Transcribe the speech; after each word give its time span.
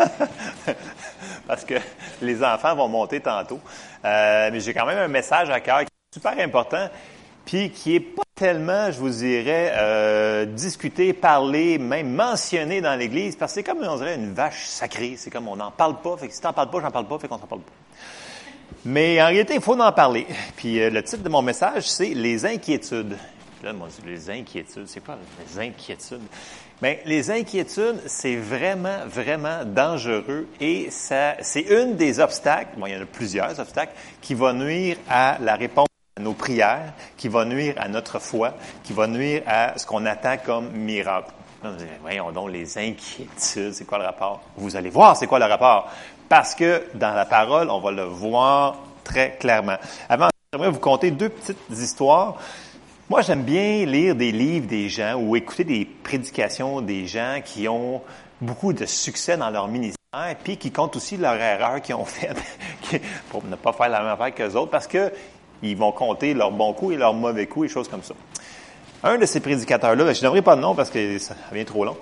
parce 1.46 1.64
que 1.64 1.74
les 2.22 2.42
enfants 2.42 2.74
vont 2.74 2.88
monter 2.88 3.20
tantôt. 3.20 3.60
Euh, 4.04 4.50
mais 4.52 4.60
j'ai 4.60 4.74
quand 4.74 4.86
même 4.86 4.98
un 4.98 5.08
message 5.08 5.50
à 5.50 5.60
cœur 5.60 5.80
qui 5.80 5.86
est 5.86 6.14
super 6.14 6.38
important, 6.38 6.88
puis 7.44 7.70
qui 7.70 7.96
est 7.96 8.00
pas 8.00 8.22
tellement, 8.34 8.90
je 8.90 8.98
vous 8.98 9.10
dirais, 9.10 9.72
euh, 9.74 10.46
discuté, 10.46 11.12
parlé, 11.12 11.78
même 11.78 12.14
mentionné 12.14 12.80
dans 12.80 12.98
l'Église, 12.98 13.36
parce 13.36 13.52
que 13.52 13.56
c'est 13.56 13.62
comme, 13.62 13.82
on 13.82 13.96
dirait, 13.96 14.14
une 14.14 14.32
vache 14.32 14.64
sacrée. 14.64 15.14
C'est 15.16 15.30
comme, 15.30 15.48
on 15.48 15.56
n'en 15.56 15.70
parle 15.70 16.00
pas, 16.00 16.16
fait 16.16 16.28
que 16.28 16.34
si 16.34 16.40
t'en 16.40 16.52
parles 16.52 16.70
pas, 16.70 16.80
j'en 16.80 16.90
parle 16.90 17.06
pas, 17.06 17.18
fait 17.18 17.28
qu'on 17.28 17.38
s'en 17.38 17.46
parle 17.46 17.60
pas. 17.62 17.72
Mais 18.84 19.20
en 19.20 19.26
réalité, 19.26 19.54
il 19.54 19.60
faut 19.60 19.78
en 19.78 19.92
parler. 19.92 20.26
Puis 20.56 20.80
euh, 20.80 20.88
le 20.88 21.02
titre 21.02 21.22
de 21.22 21.28
mon 21.28 21.42
message, 21.42 21.88
c'est 21.88 22.14
Les 22.14 22.46
inquiétudes. 22.46 23.18
Là, 23.62 23.74
moi, 23.74 23.88
les 24.06 24.30
inquiétudes, 24.30 24.88
c'est 24.88 25.04
quoi 25.04 25.18
les 25.46 25.58
inquiétudes? 25.58 26.22
Bien, 26.82 26.96
les 27.04 27.30
inquiétudes, 27.30 28.00
c'est 28.06 28.36
vraiment, 28.36 29.04
vraiment 29.06 29.66
dangereux 29.66 30.48
et 30.60 30.90
ça, 30.90 31.34
c'est 31.42 31.60
une 31.60 31.96
des 31.96 32.20
obstacles, 32.20 32.70
bon, 32.78 32.86
il 32.86 32.94
y 32.94 32.96
en 32.96 33.02
a 33.02 33.04
plusieurs 33.04 33.60
obstacles, 33.60 33.92
qui 34.22 34.32
va 34.32 34.54
nuire 34.54 34.96
à 35.06 35.36
la 35.42 35.56
réponse 35.56 35.88
à 36.16 36.22
nos 36.22 36.32
prières, 36.32 36.94
qui 37.18 37.28
va 37.28 37.44
nuire 37.44 37.74
à 37.76 37.88
notre 37.88 38.18
foi, 38.18 38.54
qui 38.82 38.94
va 38.94 39.06
nuire 39.06 39.42
à 39.46 39.76
ce 39.76 39.84
qu'on 39.84 40.06
attend 40.06 40.38
comme 40.38 40.70
miracle. 40.70 41.30
Vous 41.62 41.70
voyons 42.00 42.32
donc 42.32 42.50
les 42.50 42.78
inquiétudes, 42.78 43.74
c'est 43.74 43.84
quoi 43.84 43.98
le 43.98 44.04
rapport? 44.04 44.40
Vous 44.56 44.74
allez 44.74 44.88
voir 44.88 45.18
c'est 45.18 45.26
quoi 45.26 45.38
le 45.38 45.44
rapport. 45.44 45.86
Parce 46.30 46.54
que 46.54 46.84
dans 46.94 47.12
la 47.12 47.26
parole, 47.26 47.68
on 47.68 47.80
va 47.80 47.90
le 47.90 48.04
voir 48.04 48.78
très 49.04 49.32
clairement. 49.32 49.76
Avant, 50.08 50.30
j'aimerais 50.50 50.70
vous 50.70 50.78
conter 50.78 51.10
deux 51.10 51.28
petites 51.28 51.58
histoires. 51.70 52.38
Moi, 53.10 53.22
j'aime 53.22 53.42
bien 53.42 53.84
lire 53.86 54.14
des 54.14 54.30
livres 54.30 54.68
des 54.68 54.88
gens 54.88 55.16
ou 55.16 55.34
écouter 55.34 55.64
des 55.64 55.84
prédications 55.84 56.80
des 56.80 57.08
gens 57.08 57.40
qui 57.44 57.66
ont 57.66 58.02
beaucoup 58.40 58.72
de 58.72 58.86
succès 58.86 59.36
dans 59.36 59.50
leur 59.50 59.66
ministère, 59.66 60.36
puis 60.44 60.56
qui 60.56 60.70
comptent 60.70 60.94
aussi 60.94 61.16
leurs 61.16 61.34
erreurs 61.34 61.82
qu'ils 61.82 61.96
ont 61.96 62.04
faites 62.04 62.40
pour 63.30 63.44
ne 63.44 63.56
pas 63.56 63.72
faire 63.72 63.88
la 63.88 63.98
même 63.98 64.10
affaire 64.10 64.32
qu'eux 64.32 64.54
autres, 64.56 64.70
parce 64.70 64.86
que 64.86 65.12
ils 65.60 65.76
vont 65.76 65.90
compter 65.90 66.34
leurs 66.34 66.52
bons 66.52 66.72
coups 66.72 66.94
et 66.94 66.96
leurs 66.98 67.12
mauvais 67.12 67.48
coups 67.48 67.66
et 67.66 67.68
choses 67.68 67.88
comme 67.88 68.04
ça. 68.04 68.14
Un 69.02 69.18
de 69.18 69.26
ces 69.26 69.40
prédicateurs-là, 69.40 70.04
ben, 70.04 70.14
je 70.14 70.22
n'aimerais 70.22 70.42
pas 70.42 70.54
de 70.54 70.60
nom 70.60 70.76
parce 70.76 70.90
que 70.90 71.18
ça 71.18 71.34
devient 71.50 71.64
trop 71.64 71.84
long. 71.84 71.96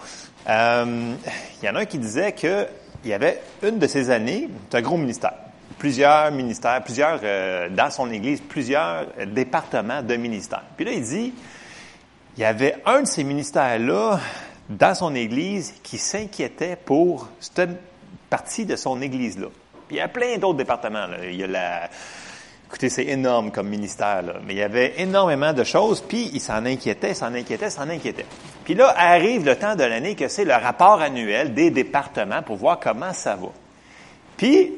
Euh, 0.47 1.15
il 1.62 1.67
y 1.67 1.70
en 1.70 1.75
a 1.77 1.81
un 1.81 1.87
qui 1.87 1.97
disait 1.97 2.33
que 2.33 2.67
il 3.03 3.09
y 3.09 3.15
avait 3.15 3.41
une 3.62 3.78
de 3.78 3.87
ces 3.87 4.11
années, 4.11 4.50
c'est 4.69 4.77
un 4.77 4.83
gros 4.83 4.98
ministère 4.98 5.33
plusieurs 5.79 6.31
ministères, 6.33 6.83
plusieurs, 6.83 7.21
euh, 7.23 7.69
dans 7.69 7.91
son 7.91 8.11
Église, 8.11 8.41
plusieurs 8.41 9.07
départements 9.27 10.03
de 10.03 10.17
ministères. 10.17 10.65
Puis 10.77 10.84
là, 10.84 10.93
il 10.93 11.03
dit, 11.03 11.33
il 12.37 12.41
y 12.43 12.45
avait 12.45 12.77
un 12.87 13.03
de 13.03 13.07
ces 13.07 13.25
ministères-là 13.25 14.21
dans 14.69 14.95
son 14.95 15.15
Église 15.15 15.75
qui 15.83 15.99
s'inquiétait 15.99 16.77
pour 16.77 17.29
cette 17.41 17.71
partie 18.29 18.67
de 18.67 18.77
son 18.77 19.01
Église-là. 19.01 19.49
Puis 19.87 19.97
il 19.97 19.99
y 19.99 20.03
a 20.03 20.09
plein 20.09 20.37
d'autres 20.37 20.59
départements. 20.59 21.06
Là. 21.06 21.17
Il 21.25 21.37
y 21.37 21.45
a 21.45 21.47
la... 21.47 21.89
Écoutez, 22.67 22.91
c'est 22.91 23.06
énorme 23.06 23.51
comme 23.51 23.69
ministère, 23.69 24.21
là. 24.21 24.34
mais 24.45 24.53
il 24.53 24.59
y 24.59 24.62
avait 24.62 25.01
énormément 25.01 25.55
de 25.55 25.65
choses, 25.65 26.03
puis 26.06 26.31
il 26.34 26.41
s'en 26.41 26.67
inquiétait, 26.67 27.15
s'en 27.15 27.33
inquiétait, 27.33 27.71
s'en 27.71 27.89
inquiétait. 27.89 28.27
Puis 28.65 28.75
là, 28.75 28.93
arrive 28.95 29.47
le 29.47 29.56
temps 29.56 29.75
de 29.75 29.84
l'année 29.84 30.15
que 30.15 30.29
c'est 30.29 30.45
le 30.45 30.53
rapport 30.53 31.01
annuel 31.01 31.55
des 31.55 31.71
départements 31.71 32.43
pour 32.43 32.56
voir 32.56 32.79
comment 32.79 33.15
ça 33.15 33.37
va. 33.37 33.49
Puis, 34.37 34.75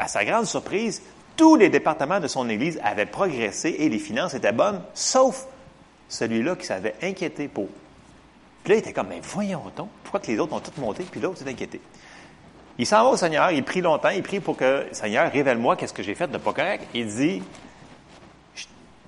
à 0.00 0.08
sa 0.08 0.24
grande 0.24 0.46
surprise, 0.46 1.02
tous 1.36 1.56
les 1.56 1.68
départements 1.68 2.20
de 2.20 2.26
son 2.26 2.48
Église 2.48 2.80
avaient 2.82 3.06
progressé 3.06 3.76
et 3.78 3.88
les 3.88 3.98
finances 3.98 4.34
étaient 4.34 4.52
bonnes, 4.52 4.82
sauf 4.94 5.46
celui-là 6.08 6.56
qui 6.56 6.66
s'avait 6.66 6.94
inquiété 7.02 7.48
pour. 7.48 7.68
Puis 8.64 8.72
là, 8.72 8.76
il 8.76 8.78
était 8.78 8.92
comme, 8.92 9.08
mais 9.08 9.20
voyons 9.22 9.62
donc, 9.76 9.88
pourquoi 10.02 10.20
que 10.20 10.26
les 10.26 10.38
autres 10.38 10.54
ont 10.54 10.60
toutes 10.60 10.78
monté, 10.78 11.04
puis 11.04 11.20
l'autre 11.20 11.38
s'est 11.38 11.48
inquiété? 11.48 11.80
Il 12.78 12.86
s'en 12.86 13.04
va 13.04 13.10
au 13.10 13.16
Seigneur, 13.16 13.50
il 13.50 13.62
prie 13.62 13.82
longtemps, 13.82 14.08
il 14.08 14.22
prie 14.22 14.40
pour 14.40 14.56
que, 14.56 14.86
Seigneur, 14.92 15.30
révèle-moi 15.30 15.76
qu'est-ce 15.76 15.92
que 15.92 16.02
j'ai 16.02 16.14
fait 16.14 16.28
de 16.28 16.38
pas 16.38 16.52
correct. 16.52 16.86
Il 16.94 17.06
dit, 17.06 17.42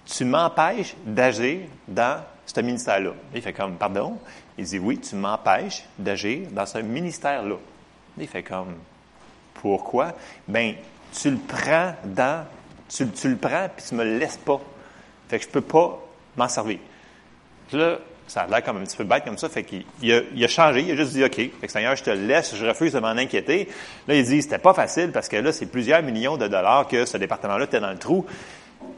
tu 0.05 0.25
m'empêches 0.27 0.95
d'agir 1.07 1.61
dans 1.89 2.23
ce 2.45 2.61
ministère-là. 2.61 3.13
Il 3.35 3.41
fait 3.41 3.55
comme, 3.55 3.77
pardon? 3.77 4.19
Il 4.59 4.67
dit, 4.67 4.79
oui, 4.79 4.99
tu 4.99 5.17
m'empêches 5.17 5.85
d'agir 5.99 6.49
dans 6.51 6.67
ce 6.67 6.79
ministère-là. 6.79 7.57
Il 8.19 8.29
fait 8.29 8.43
comme, 8.43 8.75
pourquoi? 9.55 10.13
Ben, 10.49 10.75
tu 11.13 11.31
le 11.31 11.39
prends 11.39 11.95
dans, 12.05 12.47
tu, 12.89 13.05
le 13.29 13.37
prends 13.37 13.69
puis 13.75 13.85
tu 13.89 13.95
me 13.95 14.05
le 14.05 14.19
laisses 14.19 14.39
pas. 14.39 14.61
Fait 15.29 15.39
que 15.39 15.45
je 15.45 15.51
peux 15.51 15.61
pas 15.61 15.99
m'en 16.37 16.49
servir. 16.49 16.79
là, 17.73 17.99
ça 18.27 18.43
a 18.43 18.47
l'air 18.47 18.65
comme 18.65 18.79
un 18.79 18.85
petit 18.85 18.97
peu 18.97 19.05
bête 19.05 19.25
comme 19.25 19.37
ça. 19.37 19.49
Fait 19.49 19.63
qu'il 19.63 19.85
il 20.01 20.13
a, 20.13 20.21
il 20.35 20.43
a, 20.43 20.49
changé. 20.49 20.81
Il 20.81 20.91
a 20.93 20.97
juste 20.97 21.13
dit, 21.13 21.23
OK, 21.23 21.35
fait 21.35 21.51
que 21.67 21.71
Seigneur, 21.71 21.95
je 21.97 22.03
te 22.03 22.11
laisse, 22.11 22.55
je 22.55 22.65
refuse 22.65 22.93
de 22.93 23.01
m'en 23.01 23.09
inquiéter. 23.09 23.69
Là, 24.09 24.15
il 24.15 24.25
dit, 24.25 24.41
c'était 24.41 24.59
pas 24.59 24.73
facile 24.73 25.11
parce 25.13 25.29
que 25.29 25.37
là, 25.37 25.53
c'est 25.53 25.67
plusieurs 25.67 26.03
millions 26.03 26.37
de 26.37 26.49
dollars 26.49 26.89
que 26.89 27.05
ce 27.05 27.19
département-là 27.19 27.65
était 27.65 27.81
dans 27.81 27.91
le 27.91 27.99
trou. 27.99 28.25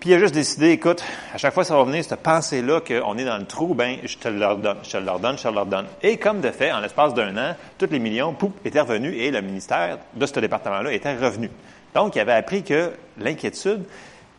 Puis 0.01 0.11
il 0.11 0.15
a 0.15 0.19
juste 0.19 0.35
décidé, 0.35 0.71
écoute, 0.71 1.03
à 1.33 1.39
chaque 1.39 1.55
fois 1.55 1.63
que 1.63 1.69
ça 1.69 1.77
va 1.77 1.85
venir, 1.85 2.05
cette 2.05 2.21
pensée-là 2.21 2.81
qu'on 2.81 3.17
est 3.17 3.25
dans 3.25 3.39
le 3.39 3.47
trou, 3.47 3.75
ben 3.75 3.99
je 4.05 4.17
te 4.19 4.29
leur 4.29 4.59
donne, 4.59 4.79
je 4.83 4.91
te 4.91 4.97
leur 4.99 5.19
donne, 5.19 5.39
je 5.39 5.43
te 5.43 5.49
leur 5.49 5.67
donne. 5.67 5.87
Et 6.03 6.19
comme 6.19 6.41
de 6.41 6.51
fait, 6.51 6.73
en 6.73 6.81
l'espace 6.81 7.15
d'un 7.15 7.37
an, 7.37 7.57
tous 7.79 7.89
les 7.91 7.99
millions, 7.99 8.35
pouf, 8.35 8.53
étaient 8.65 8.81
revenus 8.81 9.15
et 9.17 9.31
le 9.31 9.41
ministère 9.41 9.99
de 10.15 10.27
ce 10.27 10.39
département-là 10.41 10.93
était 10.93 11.17
revenu. 11.17 11.51
Donc, 11.95 12.17
il 12.17 12.21
avait 12.21 12.33
appris 12.33 12.63
que 12.63 12.93
l'inquiétude, 13.19 13.85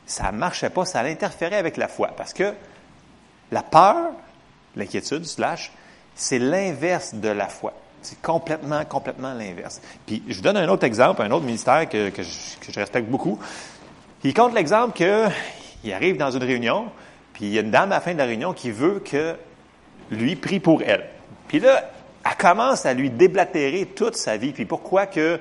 ça 0.06 0.32
marchait 0.32 0.70
pas, 0.70 0.86
ça 0.86 1.00
interférait 1.00 1.58
avec 1.58 1.78
la 1.78 1.88
foi. 1.88 2.10
Parce 2.16 2.34
que 2.34 2.54
la 3.52 3.64
peur, 3.64 4.12
l'inquiétude, 4.76 5.26
slash, 5.26 5.72
c'est 6.16 6.40
l'inverse 6.40 7.16
de 7.16 7.30
la 7.30 7.48
foi. 7.48 7.74
C'est 8.02 8.22
complètement, 8.22 8.86
complètement 8.86 9.34
l'inverse. 9.34 9.82
Puis, 10.06 10.22
je 10.28 10.36
vous 10.36 10.42
donne 10.42 10.58
un 10.58 10.68
autre 10.68 10.84
exemple, 10.84 11.22
un 11.24 11.32
autre 11.32 11.46
ministère 11.46 11.90
que, 11.90 12.10
que 12.10 12.22
je 12.22 12.80
respecte 12.80 13.10
beaucoup. 13.10 13.40
Il 14.25 14.34
compte 14.34 14.56
l'exemple 14.56 14.94
qu'il 14.94 15.94
arrive 15.94 16.18
dans 16.18 16.31
une 16.31 16.44
réunion, 16.44 16.88
puis 17.34 17.46
il 17.46 17.53
y 17.53 17.59
a 17.59 17.62
une 17.62 17.69
dame 17.69 17.91
à 17.91 17.96
la 17.96 18.02
fin 18.02 18.13
de 18.13 18.18
la 18.18 18.25
réunion 18.25 18.53
qui 18.53 18.72
veut 18.72 19.00
que 19.00 19.36
lui 20.09 20.36
prie 20.36 20.59
pour 20.59 20.81
elle. 20.81 21.08
Puis 21.47 21.59
là, 21.59 21.91
elle 22.25 22.35
commence 22.35 22.88
à 22.88 22.96
lui 22.96 23.12
déblatérer 23.12 23.85
toute 23.85 24.16
sa 24.16 24.35
vie, 24.38 24.52
puis 24.52 24.66
pourquoi 24.66 25.06
que 25.06 25.40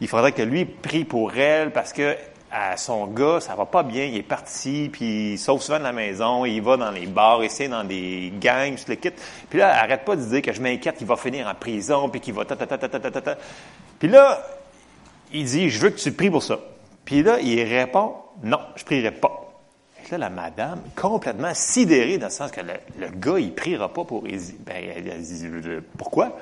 il 0.00 0.08
faudrait 0.08 0.32
que 0.32 0.40
lui 0.40 0.64
prie 0.64 1.04
pour 1.04 1.36
elle, 1.36 1.72
parce 1.72 1.92
que 1.92 2.16
à 2.50 2.78
son 2.78 3.06
gars, 3.06 3.40
ça 3.40 3.54
va 3.54 3.66
pas 3.66 3.82
bien, 3.82 4.06
il 4.06 4.16
est 4.16 4.22
parti, 4.22 4.88
puis 4.90 5.32
il 5.32 5.38
sauve 5.38 5.60
souvent 5.60 5.78
de 5.78 5.84
la 5.84 5.92
maison, 5.92 6.46
il 6.46 6.62
va 6.62 6.78
dans 6.78 6.90
les 6.90 7.06
bars, 7.06 7.42
il 7.44 7.68
dans 7.68 7.84
des 7.84 8.32
gangs, 8.40 8.76
tout 8.76 8.88
le 8.88 8.94
kit. 8.94 9.12
Puis 9.50 9.58
là, 9.58 9.78
arrête 9.78 10.06
pas 10.06 10.16
de 10.16 10.22
dire 10.22 10.40
que 10.40 10.54
je 10.54 10.62
m'inquiète 10.62 10.96
qu'il 10.96 11.06
va 11.06 11.16
finir 11.16 11.46
en 11.48 11.54
prison, 11.54 12.08
puis 12.08 12.20
qu'il 12.22 12.32
va 12.32 12.46
ta 12.46 12.56
ta 12.56 12.66
ta 12.66 12.78
ta 12.78 12.88
ta 12.88 13.10
ta 13.10 13.20
ta. 13.20 13.36
Puis 13.98 14.08
là, 14.08 14.42
il 15.34 15.44
dit, 15.44 15.68
je 15.68 15.78
veux 15.80 15.90
que 15.90 15.98
tu 15.98 16.12
pries 16.12 16.30
pour 16.30 16.42
ça. 16.42 16.58
Puis 17.04 17.22
là, 17.22 17.38
il 17.40 17.62
répond, 17.62 18.14
non, 18.42 18.58
je 18.76 18.84
prierai 18.84 19.12
pas. 19.12 19.52
Et 19.98 20.10
là, 20.10 20.18
la 20.18 20.30
madame, 20.30 20.80
complètement 20.96 21.54
sidérée, 21.54 22.18
dans 22.18 22.26
le 22.26 22.32
sens 22.32 22.50
que 22.50 22.60
le, 22.60 23.08
gars, 23.14 23.38
il 23.38 23.54
priera 23.54 23.92
pas 23.92 24.04
pour 24.04 24.22
Ben, 24.22 24.32
elle, 24.70 25.82
pourquoi? 25.96 26.36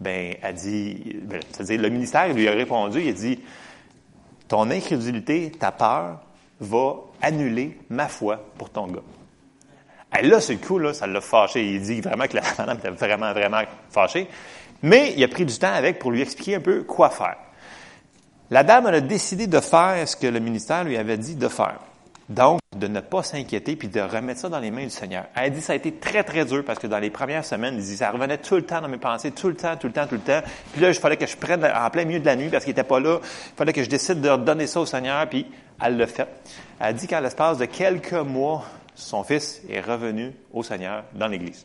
Ben, 0.00 0.34
elle 0.42 0.54
dit, 0.54 1.16
ben, 1.22 1.40
c'est-à-dire, 1.50 1.80
le 1.80 1.88
ministère 1.88 2.32
lui 2.32 2.48
a 2.48 2.52
répondu, 2.52 3.00
il 3.00 3.08
a 3.08 3.12
dit, 3.12 3.40
ton 4.48 4.70
incrédulité, 4.70 5.52
ta 5.52 5.72
peur 5.72 6.20
va 6.60 6.94
annuler 7.22 7.78
ma 7.90 8.08
foi 8.08 8.44
pour 8.58 8.70
ton 8.70 8.86
gars. 8.86 9.02
Et 10.18 10.22
là, 10.22 10.40
c'est 10.40 10.56
coup, 10.56 10.78
là, 10.78 10.94
ça 10.94 11.06
l'a 11.06 11.20
fâché. 11.20 11.74
Il 11.74 11.82
dit 11.82 12.00
vraiment 12.00 12.26
que 12.26 12.36
la 12.36 12.42
madame 12.58 12.78
était 12.78 12.90
vraiment, 12.90 13.32
vraiment 13.32 13.62
fâchée. 13.90 14.28
Mais 14.82 15.14
il 15.16 15.24
a 15.24 15.28
pris 15.28 15.44
du 15.44 15.58
temps 15.58 15.72
avec 15.72 15.98
pour 15.98 16.10
lui 16.10 16.22
expliquer 16.22 16.56
un 16.56 16.60
peu 16.60 16.82
quoi 16.84 17.10
faire. 17.10 17.36
La 18.50 18.62
dame, 18.62 18.86
a 18.86 19.00
décidé 19.00 19.46
de 19.46 19.60
faire 19.60 20.06
ce 20.06 20.16
que 20.16 20.26
le 20.26 20.38
ministère 20.38 20.84
lui 20.84 20.96
avait 20.96 21.18
dit 21.18 21.34
de 21.34 21.48
faire. 21.48 21.80
Donc, 22.28 22.60
de 22.76 22.86
ne 22.88 23.00
pas 23.00 23.22
s'inquiéter 23.22 23.76
puis 23.76 23.88
de 23.88 24.00
remettre 24.00 24.40
ça 24.40 24.48
dans 24.48 24.58
les 24.58 24.70
mains 24.70 24.84
du 24.84 24.90
Seigneur. 24.90 25.26
Elle 25.34 25.44
a 25.44 25.50
dit 25.50 25.60
ça 25.60 25.72
a 25.72 25.76
été 25.76 25.92
très, 25.92 26.24
très 26.24 26.44
dur 26.44 26.64
parce 26.64 26.78
que 26.78 26.86
dans 26.86 26.98
les 26.98 27.10
premières 27.10 27.44
semaines, 27.44 27.74
elle 27.74 27.82
dit, 27.82 27.96
ça 27.96 28.10
revenait 28.10 28.38
tout 28.38 28.56
le 28.56 28.62
temps 28.62 28.80
dans 28.80 28.88
mes 28.88 28.98
pensées, 28.98 29.30
tout 29.30 29.48
le 29.48 29.54
temps, 29.54 29.76
tout 29.76 29.86
le 29.86 29.92
temps, 29.92 30.06
tout 30.06 30.16
le 30.16 30.20
temps. 30.20 30.40
Puis 30.72 30.80
là, 30.80 30.88
il 30.88 30.94
fallait 30.94 31.16
que 31.16 31.26
je 31.26 31.36
prenne 31.36 31.64
en 31.64 31.90
plein 31.90 32.04
milieu 32.04 32.20
de 32.20 32.26
la 32.26 32.36
nuit 32.36 32.48
parce 32.48 32.64
qu'il 32.64 32.72
n'était 32.72 32.84
pas 32.84 33.00
là. 33.00 33.20
Il 33.22 33.56
fallait 33.56 33.72
que 33.72 33.82
je 33.82 33.88
décide 33.88 34.20
de 34.20 34.36
donner 34.36 34.66
ça 34.66 34.80
au 34.80 34.86
Seigneur, 34.86 35.28
puis 35.28 35.46
elle 35.82 35.96
l'a 35.96 36.06
fait. 36.06 36.28
Elle 36.80 36.94
dit 36.94 37.06
qu'en 37.06 37.20
l'espace 37.20 37.58
de 37.58 37.64
quelques 37.64 38.12
mois, 38.12 38.64
son 38.94 39.22
fils 39.24 39.62
est 39.68 39.80
revenu 39.80 40.32
au 40.52 40.62
Seigneur 40.62 41.04
dans 41.14 41.28
l'Église. 41.28 41.64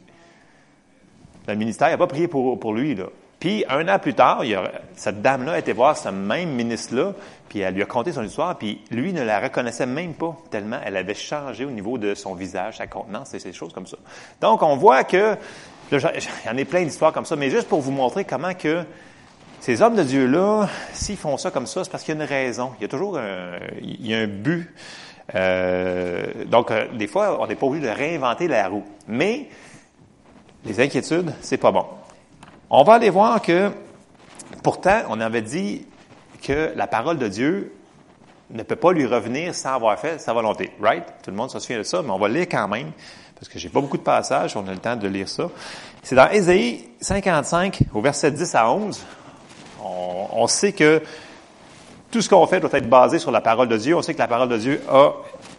Le 1.47 1.55
ministère 1.55 1.89
n'a 1.89 1.97
pas 1.97 2.07
prié 2.07 2.27
pour 2.27 2.73
lui, 2.73 2.95
là. 2.95 3.05
Puis, 3.41 3.65
un 3.69 3.87
an 3.87 3.97
plus 3.97 4.13
tard, 4.13 4.45
il 4.45 4.53
a, 4.53 4.71
cette 4.95 5.23
dame-là 5.23 5.53
a 5.53 5.57
été 5.57 5.73
voir 5.73 5.97
ce 5.97 6.09
même 6.09 6.51
ministre-là, 6.51 7.13
puis 7.49 7.61
elle 7.61 7.73
lui 7.73 7.81
a 7.81 7.87
conté 7.87 8.11
son 8.11 8.23
histoire, 8.23 8.55
puis 8.55 8.81
lui 8.91 9.13
ne 9.13 9.23
la 9.23 9.39
reconnaissait 9.39 9.87
même 9.87 10.13
pas 10.13 10.37
tellement 10.51 10.77
elle 10.85 10.95
avait 10.95 11.15
changé 11.15 11.65
au 11.65 11.71
niveau 11.71 11.97
de 11.97 12.13
son 12.13 12.35
visage, 12.35 12.77
sa 12.77 12.85
contenance 12.85 13.33
et 13.33 13.39
ces 13.39 13.51
choses 13.51 13.73
comme 13.73 13.87
ça. 13.87 13.97
Donc, 14.41 14.61
on 14.61 14.75
voit 14.77 15.03
que, 15.03 15.35
il 15.91 15.99
y 15.99 16.49
en 16.49 16.57
a 16.57 16.65
plein 16.65 16.83
d'histoires 16.83 17.11
comme 17.11 17.25
ça, 17.25 17.35
mais 17.35 17.49
juste 17.49 17.67
pour 17.67 17.81
vous 17.81 17.91
montrer 17.91 18.25
comment 18.25 18.53
que 18.53 18.85
ces 19.59 19.81
hommes 19.81 19.95
de 19.95 20.03
Dieu-là, 20.03 20.69
s'ils 20.93 21.17
font 21.17 21.37
ça 21.37 21.49
comme 21.49 21.65
ça, 21.65 21.83
c'est 21.83 21.89
parce 21.89 22.03
qu'il 22.03 22.15
y 22.15 22.19
a 22.19 22.23
une 22.23 22.29
raison. 22.29 22.73
Il 22.77 22.83
y 22.83 22.85
a 22.85 22.89
toujours 22.89 23.17
un, 23.17 23.57
il 23.81 24.05
y 24.05 24.13
a 24.13 24.19
un 24.19 24.27
but. 24.27 24.71
Euh, 25.33 26.45
donc, 26.45 26.69
euh, 26.69 26.85
des 26.93 27.07
fois, 27.07 27.41
on 27.41 27.47
n'est 27.47 27.55
pas 27.55 27.65
obligé 27.65 27.87
de 27.87 27.91
réinventer 27.91 28.47
la 28.47 28.67
roue. 28.67 28.85
Mais 29.07 29.49
les 30.63 30.79
inquiétudes, 30.79 31.33
c'est 31.41 31.57
pas 31.57 31.71
bon. 31.71 31.85
On 32.73 32.83
va 32.83 32.93
aller 32.93 33.09
voir 33.09 33.41
que 33.41 33.71
Pourtant, 34.63 35.01
on 35.09 35.19
avait 35.19 35.41
dit 35.41 35.85
que 36.41 36.71
la 36.75 36.85
parole 36.85 37.17
de 37.17 37.27
Dieu 37.27 37.73
ne 38.51 38.61
peut 38.63 38.75
pas 38.75 38.91
lui 38.91 39.05
revenir 39.05 39.55
sans 39.55 39.73
avoir 39.73 39.97
fait 39.97 40.19
sa 40.19 40.33
volonté. 40.33 40.71
Right? 40.79 41.03
Tout 41.23 41.31
le 41.31 41.37
monde 41.37 41.49
se 41.49 41.59
souvient 41.59 41.79
de 41.79 41.83
ça, 41.83 42.01
mais 42.03 42.11
on 42.11 42.19
va 42.19 42.27
lire 42.27 42.47
quand 42.51 42.67
même, 42.67 42.91
parce 43.35 43.49
que 43.49 43.57
j'ai 43.57 43.69
pas 43.69 43.81
beaucoup 43.81 43.97
de 43.97 44.03
passages, 44.03 44.55
on 44.55 44.67
a 44.67 44.71
le 44.71 44.77
temps 44.77 44.95
de 44.95 45.07
lire 45.07 45.27
ça. 45.27 45.49
C'est 46.03 46.15
dans 46.15 46.29
Ésaïe 46.29 46.89
55, 46.99 47.79
au 47.93 48.01
verset 48.01 48.31
10 48.31 48.55
à 48.55 48.71
11. 48.71 49.01
On, 49.83 50.45
sait 50.45 50.73
que 50.73 51.01
tout 52.11 52.21
ce 52.21 52.29
qu'on 52.29 52.45
fait 52.45 52.59
doit 52.59 52.69
être 52.73 52.89
basé 52.89 53.17
sur 53.17 53.31
la 53.31 53.41
parole 53.41 53.67
de 53.67 53.77
Dieu. 53.77 53.95
On 53.95 54.03
sait 54.03 54.13
que 54.13 54.19
la 54.19 54.27
parole 54.27 54.49
de 54.49 54.57
Dieu 54.57 54.81
a 54.87 55.13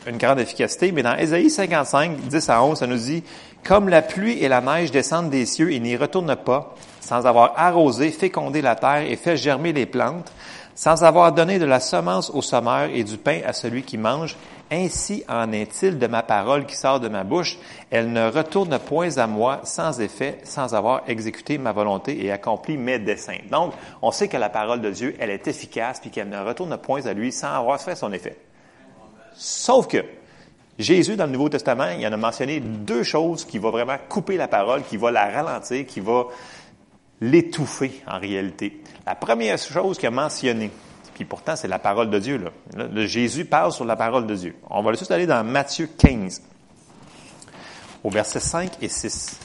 une 0.07 0.17
grande 0.17 0.39
efficacité, 0.39 0.93
mais 0.93 1.03
dans 1.03 1.17
Ésaïe 1.17 1.51
55, 1.51 2.19
10 2.21 2.49
à 2.51 2.63
11, 2.63 2.79
ça 2.79 2.87
nous 2.87 2.97
dit, 2.97 3.25
Comme 3.65 3.89
la 3.89 4.03
pluie 4.03 4.39
et 4.39 4.49
la 4.49 4.61
neige 4.61 4.93
descendent 4.93 5.31
des 5.31 5.45
cieux 5.45 5.73
et 5.73 5.81
n'y 5.81 5.97
retournent 5.97 6.37
pas, 6.37 6.77
sans 7.03 7.27
avoir 7.27 7.53
arrosé, 7.57 8.11
fécondé 8.11 8.63
la 8.63 8.77
terre 8.77 9.03
et 9.03 9.17
fait 9.17 9.37
germer 9.37 9.73
les 9.73 9.87
plantes, 9.87 10.33
sans 10.75 11.05
avoir 11.05 11.33
donné 11.33 11.59
de 11.59 11.65
la 11.65 11.81
semence 11.81 12.31
au 12.31 12.41
sommeur 12.41 12.89
et 12.93 13.05
du 13.05 13.19
pain 13.19 13.41
à 13.45 13.53
celui 13.53 13.83
qui 13.83 13.99
mange, 13.99 14.37
ainsi 14.71 15.23
en 15.29 15.53
est-il 15.53 15.99
de 15.99 16.07
ma 16.07 16.23
parole 16.23 16.65
qui 16.65 16.77
sort 16.77 17.01
de 17.01 17.09
ma 17.09 17.25
bouche. 17.25 17.59
Elle 17.91 18.11
ne 18.11 18.31
retourne 18.31 18.79
point 18.79 19.19
à 19.19 19.27
moi 19.27 19.61
sans 19.65 20.01
effet, 20.01 20.39
sans 20.45 20.75
avoir 20.75 21.03
exécuté 21.09 21.59
ma 21.59 21.73
volonté 21.73 22.25
et 22.25 22.33
accompli 22.33 22.79
mes 22.79 22.99
desseins. 22.99 23.41
Donc, 23.51 23.75
on 24.01 24.13
sait 24.13 24.29
que 24.29 24.39
la 24.39 24.49
parole 24.49 24.81
de 24.81 24.91
Dieu, 24.91 25.15
elle 25.19 25.31
est 25.31 25.47
efficace 25.47 26.01
puis 26.01 26.11
qu'elle 26.11 26.31
ne 26.31 26.39
retourne 26.39 26.75
point 26.79 27.05
à 27.05 27.13
lui 27.13 27.33
sans 27.33 27.53
avoir 27.53 27.81
fait 27.81 27.97
son 27.97 28.13
effet. 28.13 28.39
Sauf 29.35 29.89
que 29.89 30.05
Jésus, 30.79 31.17
dans 31.17 31.27
le 31.27 31.33
Nouveau 31.33 31.51
Testament, 31.51 31.91
il 31.99 32.07
en 32.07 32.13
a 32.13 32.17
mentionné 32.17 32.61
deux 32.61 33.03
choses 33.03 33.45
qui 33.45 33.59
vont 33.59 33.71
vraiment 33.71 33.97
couper 34.09 34.39
la 34.39 34.49
parole, 34.49 34.83
qui 34.85 34.97
va 34.97 35.11
la 35.11 35.29
ralentir, 35.29 35.85
qui 35.85 36.01
va 36.01 36.25
l'étouffer 37.23 38.03
en 38.07 38.19
réalité. 38.19 38.83
La 39.07 39.15
première 39.15 39.57
chose 39.57 39.97
qu'il 39.97 40.09
a 40.09 40.11
mentionnée, 40.11 40.71
puis 41.15 41.25
pourtant 41.25 41.55
c'est 41.55 41.69
la 41.69 41.79
parole 41.79 42.11
de 42.11 42.19
Dieu, 42.19 42.37
là. 42.37 43.07
Jésus 43.07 43.45
parle 43.45 43.73
sur 43.73 43.85
la 43.85 43.97
parole 43.97 44.27
de 44.27 44.35
Dieu. 44.35 44.57
On 44.69 44.83
va 44.83 44.93
juste 44.93 45.11
aller 45.13 45.27
dans 45.27 45.45
Matthieu 45.45 45.89
15, 45.97 46.43
au 48.03 48.11
verset 48.11 48.41
5 48.41 48.73
et 48.83 48.89
6. 48.89 49.39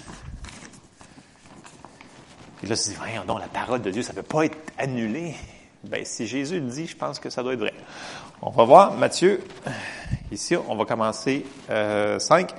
Et 2.64 2.68
là, 2.68 2.76
tu 2.76 2.90
dis, 2.90 2.96
voyons 2.96 3.38
la 3.38 3.48
parole 3.48 3.82
de 3.84 3.92
Dieu, 3.92 4.02
ça 4.02 4.14
ne 4.14 4.18
peut 4.18 4.24
pas 4.24 4.46
être 4.46 4.58
annulé. 4.80 5.36
Ben, 5.84 6.04
si 6.04 6.26
Jésus 6.26 6.60
le 6.60 6.68
dit, 6.68 6.88
je 6.88 6.98
pense 6.98 7.20
que 7.20 7.30
ça 7.30 7.44
doit 7.44 7.54
être 7.54 7.60
vrai. 7.60 7.74
On 8.42 8.50
va 8.50 8.64
voir 8.64 8.94
Matthieu. 8.94 9.44
Ici, 10.32 10.56
on 10.56 10.76
va 10.76 10.86
commencer 10.86 11.46
euh, 11.70 12.18
5. 12.18 12.52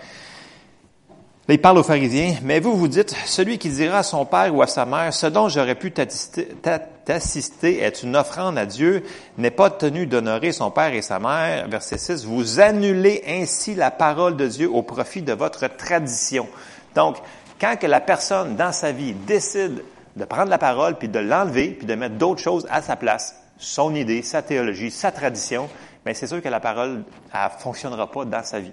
Là, 1.49 1.55
il 1.55 1.63
parle 1.63 1.79
aux 1.79 1.83
pharisiens, 1.83 2.35
mais 2.43 2.61
vous 2.61 2.77
vous 2.77 2.89
dites, 2.89 3.17
celui 3.25 3.57
qui 3.57 3.71
dira 3.71 4.01
à 4.01 4.03
son 4.03 4.27
père 4.27 4.55
ou 4.55 4.61
à 4.61 4.67
sa 4.67 4.85
mère, 4.85 5.15
ce 5.15 5.27
dont 5.27 5.49
j'aurais 5.49 5.77
pu 5.77 5.91
t'assister 5.93 7.83
est 7.83 8.03
une 8.03 8.17
offrande 8.17 8.59
à 8.59 8.67
Dieu, 8.67 9.03
n'est 9.39 9.51
pas 9.51 9.71
tenu 9.71 10.05
d'honorer 10.05 10.53
son 10.53 10.71
père 10.71 10.93
et 10.93 11.01
sa 11.01 11.19
mère. 11.19 11.67
Verset 11.69 11.97
6, 11.97 12.27
vous 12.27 12.61
annulez 12.61 13.25
ainsi 13.27 13.75
la 13.75 13.91
parole 13.91 14.37
de 14.37 14.47
Dieu 14.47 14.71
au 14.71 14.83
profit 14.83 15.23
de 15.23 15.33
votre 15.33 15.75
tradition. 15.75 16.47
Donc, 16.95 17.17
quand 17.59 17.77
que 17.77 17.87
la 17.87 18.01
personne 18.01 18.55
dans 18.55 18.73
sa 18.73 18.93
vie 18.93 19.15
décide 19.15 19.83
de 20.17 20.25
prendre 20.27 20.51
la 20.51 20.59
parole, 20.59 20.97
puis 20.99 21.09
de 21.09 21.19
l'enlever, 21.19 21.69
puis 21.71 21.87
de 21.87 21.95
mettre 21.95 22.17
d'autres 22.17 22.43
choses 22.43 22.67
à 22.71 22.83
sa 22.83 22.97
place, 22.97 23.35
son 23.57 23.95
idée, 23.95 24.21
sa 24.21 24.43
théologie, 24.43 24.91
sa 24.91 25.13
tradition, 25.13 25.71
bien, 26.05 26.13
c'est 26.13 26.27
sûr 26.27 26.43
que 26.43 26.49
la 26.51 26.61
parole, 26.61 27.05
elle 27.33 27.51
fonctionnera 27.59 28.11
pas 28.11 28.27
dans 28.27 28.45
sa 28.45 28.61
vie. 28.61 28.73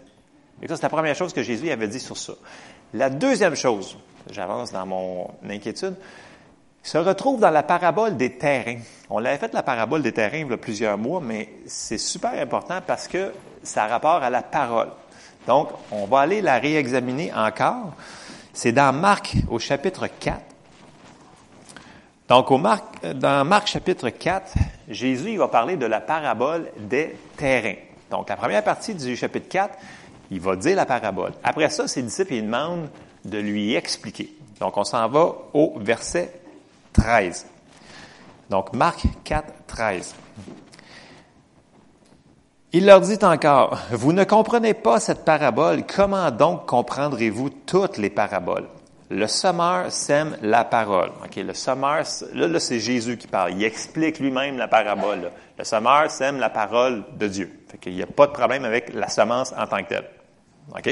Et 0.62 0.68
ça, 0.68 0.75
c'est 0.75 0.84
la 0.84 0.90
première 0.90 1.16
chose 1.16 1.34
que 1.34 1.44
Jésus 1.44 1.69
avait 1.69 1.88
dit 1.88 2.00
sur 2.00 2.18
ça. 2.18 2.34
La 2.94 3.10
deuxième 3.10 3.56
chose, 3.56 3.98
j'avance 4.31 4.72
dans 4.72 4.86
mon 4.86 5.30
inquiétude, 5.50 5.96
se 6.81 6.98
retrouve 6.98 7.40
dans 7.40 7.50
la 7.50 7.63
parabole 7.63 8.16
des 8.16 8.38
terrains. 8.38 8.78
On 9.10 9.19
l'avait 9.19 9.38
fait 9.38 9.54
la 9.54 9.63
parabole 9.63 10.04
des 10.04 10.12
terrains 10.12 10.38
il 10.38 10.50
y 10.50 10.54
a 10.54 10.57
plusieurs 10.57 10.98
mois, 10.98 11.19
mais 11.19 11.50
c'est 11.66 11.98
super 11.98 12.34
important 12.40 12.80
parce 12.86 13.07
que 13.07 13.34
ça 13.63 13.86
a 13.86 13.88
rapport 13.88 14.22
à 14.22 14.30
la 14.30 14.44
parole. 14.44 14.90
Donc, 15.48 15.69
on 15.92 16.06
va 16.06 16.22
aller 16.22 16.42
la 16.42 16.60
réexaminer 16.60 17.34
encore. 17.34 17.94
C'est 18.54 18.72
dans 18.72 18.94
Marc 18.94 19.36
au 19.50 19.60
chapitre 19.60 20.08
4. 20.08 20.40
Donc, 22.28 22.50
dans 23.16 23.46
Marc 23.46 23.68
chapitre 23.68 24.10
4, 24.10 24.54
Jésus 24.88 25.38
va 25.38 25.48
parler 25.48 25.78
de 25.78 25.86
la 25.86 26.01
parabole 26.01 26.72
des 26.78 27.16
terrains. 27.36 27.75
Donc, 28.10 28.30
la 28.30 28.38
première 28.38 28.63
partie 28.63 28.94
du 28.94 29.16
chapitre 29.16 29.50
4, 29.50 29.78
il 30.36 30.42
va 30.42 30.56
dire 30.58 30.76
la 30.76 30.86
parabole. 30.86 31.32
Après 31.44 31.70
ça, 31.70 31.88
ses 31.88 32.02
disciples, 32.02 32.34
ils 32.34 32.46
demandent 32.46 32.90
de 33.24 33.38
lui 33.38 33.74
expliquer. 33.74 34.36
Donc, 34.60 34.78
on 34.78 34.84
s'en 34.84 35.08
va 35.08 35.34
au 35.54 35.74
verset 35.80 36.32
13. 36.94 37.46
Donc, 38.50 38.74
Marc 38.74 39.06
4, 39.24 39.54
13. 39.66 40.16
Il 42.74 42.86
leur 42.86 43.00
dit 43.00 43.18
encore, 43.24 43.80
vous 43.92 44.12
ne 44.12 44.26
comprenez 44.26 44.74
pas 44.74 45.00
cette 45.00 45.24
parabole, 45.24 45.84
comment 45.86 46.30
donc 46.32 46.66
comprendrez-vous 46.66 47.50
toutes 47.66 47.98
les 47.98 48.10
paraboles? 48.10 48.68
Le 49.10 49.28
sommeur 49.28 49.92
sème 49.92 50.36
la 50.42 50.66
parole. 50.66 51.12
Ok, 51.24 51.36
le 51.38 51.54
sommeur, 51.54 52.04
là, 52.34 52.48
là 52.48 52.60
c'est 52.60 52.80
Jésus 52.80 53.18
qui 53.18 53.28
parle. 53.28 53.54
Il 53.54 53.64
explique 53.64 54.20
lui-même 54.20 54.58
la 54.58 54.68
parabole. 54.68 55.32
Le 55.58 55.64
sommeur 55.64 56.12
sème 56.12 56.40
la 56.40 56.50
parole 56.50 57.06
de 57.18 57.28
Dieu. 57.28 57.50
Fait 57.70 57.78
qu'il 57.78 57.94
n'y 57.94 58.02
a 58.02 58.08
pas 58.08 58.28
de 58.28 58.34
problème 58.34 58.66
avec 58.66 58.94
la 58.94 59.08
semence 59.08 59.54
en 59.58 59.68
tant 59.68 59.82
que 59.84 59.90
telle. 59.90 60.10
OK? 60.71 60.89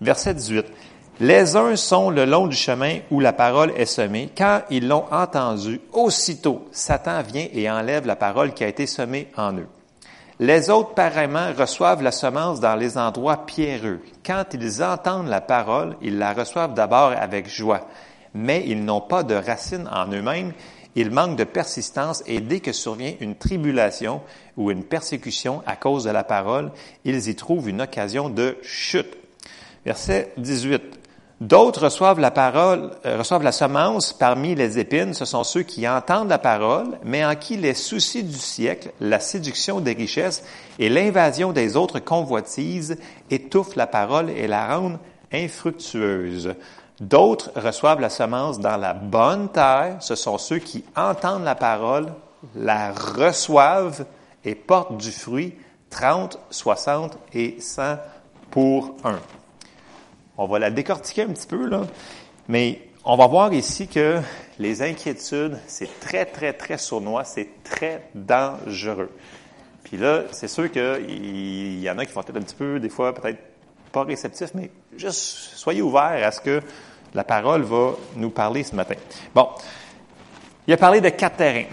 Verset 0.00 0.34
18. 0.34 0.66
Les 1.20 1.56
uns 1.56 1.76
sont 1.76 2.10
le 2.10 2.24
long 2.24 2.46
du 2.46 2.56
chemin 2.56 2.98
où 3.10 3.20
la 3.20 3.32
parole 3.32 3.72
est 3.76 3.86
semée. 3.86 4.30
Quand 4.36 4.62
ils 4.70 4.88
l'ont 4.88 5.04
entendu, 5.12 5.80
aussitôt, 5.92 6.66
Satan 6.72 7.22
vient 7.22 7.46
et 7.52 7.70
enlève 7.70 8.06
la 8.06 8.16
parole 8.16 8.54
qui 8.54 8.64
a 8.64 8.68
été 8.68 8.86
semée 8.86 9.28
en 9.36 9.52
eux. 9.54 9.68
Les 10.40 10.70
autres, 10.70 10.94
pareillement, 10.94 11.52
reçoivent 11.56 12.02
la 12.02 12.10
semence 12.10 12.58
dans 12.58 12.74
les 12.74 12.98
endroits 12.98 13.46
pierreux. 13.46 14.00
Quand 14.26 14.44
ils 14.54 14.82
entendent 14.82 15.28
la 15.28 15.40
parole, 15.40 15.96
ils 16.02 16.18
la 16.18 16.32
reçoivent 16.32 16.74
d'abord 16.74 17.12
avec 17.16 17.48
joie, 17.48 17.86
mais 18.34 18.64
ils 18.66 18.84
n'ont 18.84 19.02
pas 19.02 19.22
de 19.22 19.34
racine 19.34 19.88
en 19.92 20.08
eux-mêmes, 20.10 20.52
ils 20.94 21.10
manquent 21.10 21.36
de 21.36 21.44
persistance 21.44 22.22
et 22.26 22.40
dès 22.40 22.60
que 22.60 22.72
survient 22.72 23.14
une 23.20 23.36
tribulation 23.36 24.20
ou 24.56 24.70
une 24.70 24.84
persécution 24.84 25.62
à 25.66 25.76
cause 25.76 26.04
de 26.04 26.10
la 26.10 26.24
parole, 26.24 26.70
ils 27.04 27.28
y 27.28 27.34
trouvent 27.34 27.68
une 27.68 27.82
occasion 27.82 28.28
de 28.28 28.56
chute. 28.62 29.16
Verset 29.84 30.32
18. 30.36 31.00
D'autres 31.40 31.86
reçoivent 31.86 32.20
la 32.20 32.30
parole, 32.30 32.92
euh, 33.04 33.18
reçoivent 33.18 33.42
la 33.42 33.50
semence 33.50 34.12
parmi 34.12 34.54
les 34.54 34.78
épines. 34.78 35.12
Ce 35.12 35.24
sont 35.24 35.42
ceux 35.42 35.64
qui 35.64 35.88
entendent 35.88 36.28
la 36.28 36.38
parole, 36.38 36.98
mais 37.02 37.24
en 37.24 37.34
qui 37.34 37.56
les 37.56 37.74
soucis 37.74 38.22
du 38.22 38.38
siècle, 38.38 38.92
la 39.00 39.18
séduction 39.18 39.80
des 39.80 39.94
richesses 39.94 40.44
et 40.78 40.88
l'invasion 40.88 41.52
des 41.52 41.76
autres 41.76 41.98
convoitises 41.98 42.96
étouffent 43.28 43.74
la 43.74 43.88
parole 43.88 44.30
et 44.30 44.46
la 44.46 44.72
rendent 44.72 45.00
infructueuse. 45.32 46.54
D'autres 47.02 47.50
reçoivent 47.56 47.98
la 47.98 48.10
semence 48.10 48.60
dans 48.60 48.76
la 48.76 48.94
bonne 48.94 49.48
terre. 49.48 49.96
Ce 49.98 50.14
sont 50.14 50.38
ceux 50.38 50.60
qui 50.60 50.84
entendent 50.94 51.42
la 51.42 51.56
parole, 51.56 52.06
la 52.54 52.92
reçoivent 52.92 54.06
et 54.44 54.54
portent 54.54 54.98
du 54.98 55.10
fruit 55.10 55.52
30, 55.90 56.38
60 56.48 57.18
et 57.34 57.60
100 57.60 57.96
pour 58.52 58.94
un. 59.02 59.18
On 60.38 60.46
va 60.46 60.60
la 60.60 60.70
décortiquer 60.70 61.22
un 61.22 61.30
petit 61.30 61.48
peu, 61.48 61.66
là. 61.66 61.80
Mais 62.46 62.82
on 63.04 63.16
va 63.16 63.26
voir 63.26 63.52
ici 63.52 63.88
que 63.88 64.20
les 64.60 64.80
inquiétudes, 64.80 65.58
c'est 65.66 65.98
très, 65.98 66.24
très, 66.24 66.52
très 66.52 66.78
sournois, 66.78 67.24
c'est 67.24 67.64
très 67.64 68.10
dangereux. 68.14 69.10
Puis 69.82 69.96
là, 69.96 70.22
c'est 70.30 70.46
sûr 70.46 70.70
qu'il 70.70 71.80
y 71.80 71.90
en 71.90 71.98
a 71.98 72.06
qui 72.06 72.12
vont 72.12 72.20
être 72.20 72.36
un 72.36 72.42
petit 72.42 72.54
peu, 72.54 72.78
des 72.78 72.90
fois, 72.90 73.12
peut-être 73.12 73.40
pas 73.90 74.04
réceptifs, 74.04 74.54
mais 74.54 74.70
juste 74.96 75.18
soyez 75.56 75.82
ouverts 75.82 76.24
à 76.24 76.30
ce 76.30 76.40
que 76.40 76.62
la 77.14 77.24
parole 77.24 77.62
va 77.62 77.92
nous 78.16 78.30
parler 78.30 78.62
ce 78.62 78.74
matin. 78.74 78.94
Bon, 79.34 79.48
il 80.66 80.74
a 80.74 80.76
parlé 80.76 81.00
de 81.00 81.08
quatre 81.10 81.36
terrains. 81.36 81.66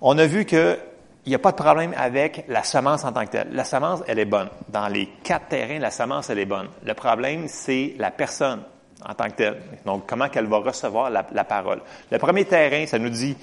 On 0.00 0.16
a 0.18 0.26
vu 0.26 0.44
que 0.44 0.78
il 1.26 1.32
n'y 1.32 1.34
a 1.34 1.40
pas 1.40 1.50
de 1.50 1.56
problème 1.56 1.92
avec 1.94 2.46
la 2.48 2.62
semence 2.62 3.04
en 3.04 3.12
tant 3.12 3.26
que 3.26 3.32
telle. 3.32 3.48
La 3.52 3.64
semence, 3.64 4.00
elle 4.06 4.18
est 4.18 4.24
bonne. 4.24 4.48
Dans 4.70 4.88
les 4.88 5.10
quatre 5.22 5.48
terrains, 5.48 5.78
la 5.78 5.90
semence, 5.90 6.30
elle 6.30 6.38
est 6.38 6.46
bonne. 6.46 6.68
Le 6.82 6.94
problème, 6.94 7.48
c'est 7.48 7.96
la 7.98 8.10
personne 8.10 8.62
en 9.06 9.12
tant 9.12 9.26
que 9.26 9.32
telle. 9.32 9.60
Donc, 9.84 10.06
comment 10.06 10.30
qu'elle 10.30 10.46
va 10.46 10.56
recevoir 10.58 11.10
la, 11.10 11.44
parole. 11.44 11.82
Le 12.10 12.16
premier 12.16 12.46
terrain, 12.46 12.86
ça 12.86 12.98
nous 12.98 13.10
dit 13.10 13.36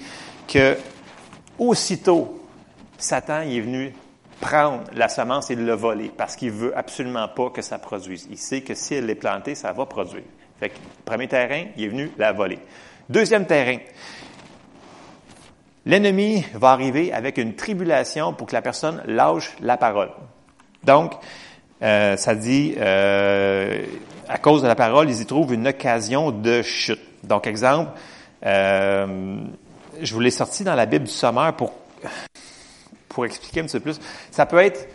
que 0.48 0.76
aussitôt, 1.60 2.44
Satan 2.98 3.42
est 3.42 3.60
venu 3.60 3.94
prendre 4.40 4.84
la 4.94 5.08
semence 5.08 5.50
et 5.50 5.54
le 5.56 5.72
voler 5.74 6.10
parce 6.16 6.36
qu'il 6.36 6.50
veut 6.50 6.76
absolument 6.76 7.28
pas 7.28 7.50
que 7.50 7.62
ça 7.62 7.78
produise. 7.78 8.26
Il 8.30 8.38
sait 8.38 8.60
que 8.60 8.74
si 8.74 8.94
elle 8.94 9.08
est 9.08 9.14
plantée, 9.14 9.54
ça 9.54 9.72
va 9.72 9.86
produire. 9.86 10.24
Fait 10.60 10.70
que, 10.70 10.76
premier 11.04 11.28
terrain, 11.28 11.64
il 11.76 11.84
est 11.84 11.88
venu 11.88 12.10
la 12.18 12.32
voler. 12.32 12.58
Deuxième 13.08 13.46
terrain, 13.46 13.78
l'ennemi 15.84 16.44
va 16.54 16.70
arriver 16.70 17.12
avec 17.12 17.38
une 17.38 17.54
tribulation 17.54 18.32
pour 18.32 18.46
que 18.46 18.54
la 18.54 18.62
personne 18.62 19.02
lâche 19.06 19.54
la 19.60 19.76
parole. 19.76 20.10
Donc, 20.84 21.12
euh, 21.82 22.16
ça 22.16 22.34
dit, 22.34 22.74
euh, 22.78 23.84
à 24.28 24.38
cause 24.38 24.62
de 24.62 24.68
la 24.68 24.74
parole, 24.74 25.10
ils 25.10 25.20
y 25.20 25.26
trouvent 25.26 25.52
une 25.52 25.68
occasion 25.68 26.30
de 26.30 26.62
chute. 26.62 27.00
Donc, 27.24 27.46
exemple, 27.46 27.90
Euh, 28.44 29.38
je 30.00 30.14
vous 30.14 30.20
l'ai 30.20 30.30
sorti 30.30 30.62
dans 30.62 30.74
la 30.74 30.86
Bible 30.86 31.06
du 31.06 31.10
sommaire 31.10 31.54
pour, 31.54 31.72
pour 33.16 33.24
expliquer 33.24 33.60
un 33.60 33.64
petit 33.64 33.78
peu 33.78 33.92
plus. 33.92 34.00
Ça 34.30 34.44
peut 34.44 34.58
être 34.58 34.86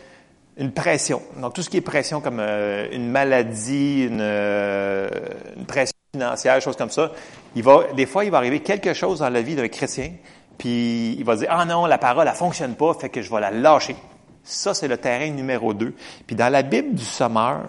une 0.55 0.71
pression. 0.71 1.23
Donc, 1.41 1.55
tout 1.55 1.63
ce 1.63 1.71
qui 1.71 1.77
est 1.77 1.81
pression 1.81 2.21
comme 2.21 2.37
euh, 2.39 2.87
une 2.91 3.09
maladie, 3.09 4.03
une, 4.03 4.19
euh, 4.21 5.09
une 5.57 5.65
pression 5.65 5.95
financière, 6.13 6.61
choses 6.61 6.75
comme 6.75 6.91
ça, 6.91 7.13
il 7.55 7.63
va, 7.63 7.85
des 7.95 8.05
fois, 8.05 8.23
il 8.23 8.29
va 8.29 8.37
arriver 8.37 8.59
quelque 8.59 8.93
chose 8.93 9.19
dans 9.19 9.29
la 9.29 9.41
vie 9.41 9.55
d'un 9.55 9.69
chrétien, 9.69 10.11
puis 10.59 11.15
il 11.17 11.23
va 11.23 11.35
dire, 11.35 11.47
ah 11.49 11.65
non, 11.65 11.87
la 11.87 11.97
parole, 11.97 12.27
elle 12.27 12.35
fonctionne 12.35 12.75
pas, 12.75 12.93
fait 12.93 13.09
que 13.09 13.23
je 13.23 13.31
vais 13.31 13.41
la 13.41 13.49
lâcher. 13.49 13.95
Ça, 14.43 14.75
c'est 14.75 14.87
le 14.87 14.97
terrain 14.97 15.31
numéro 15.31 15.73
2. 15.73 15.95
Puis 16.27 16.35
dans 16.35 16.49
la 16.49 16.61
Bible 16.61 16.93
du 16.93 17.05
Sommeur, 17.05 17.63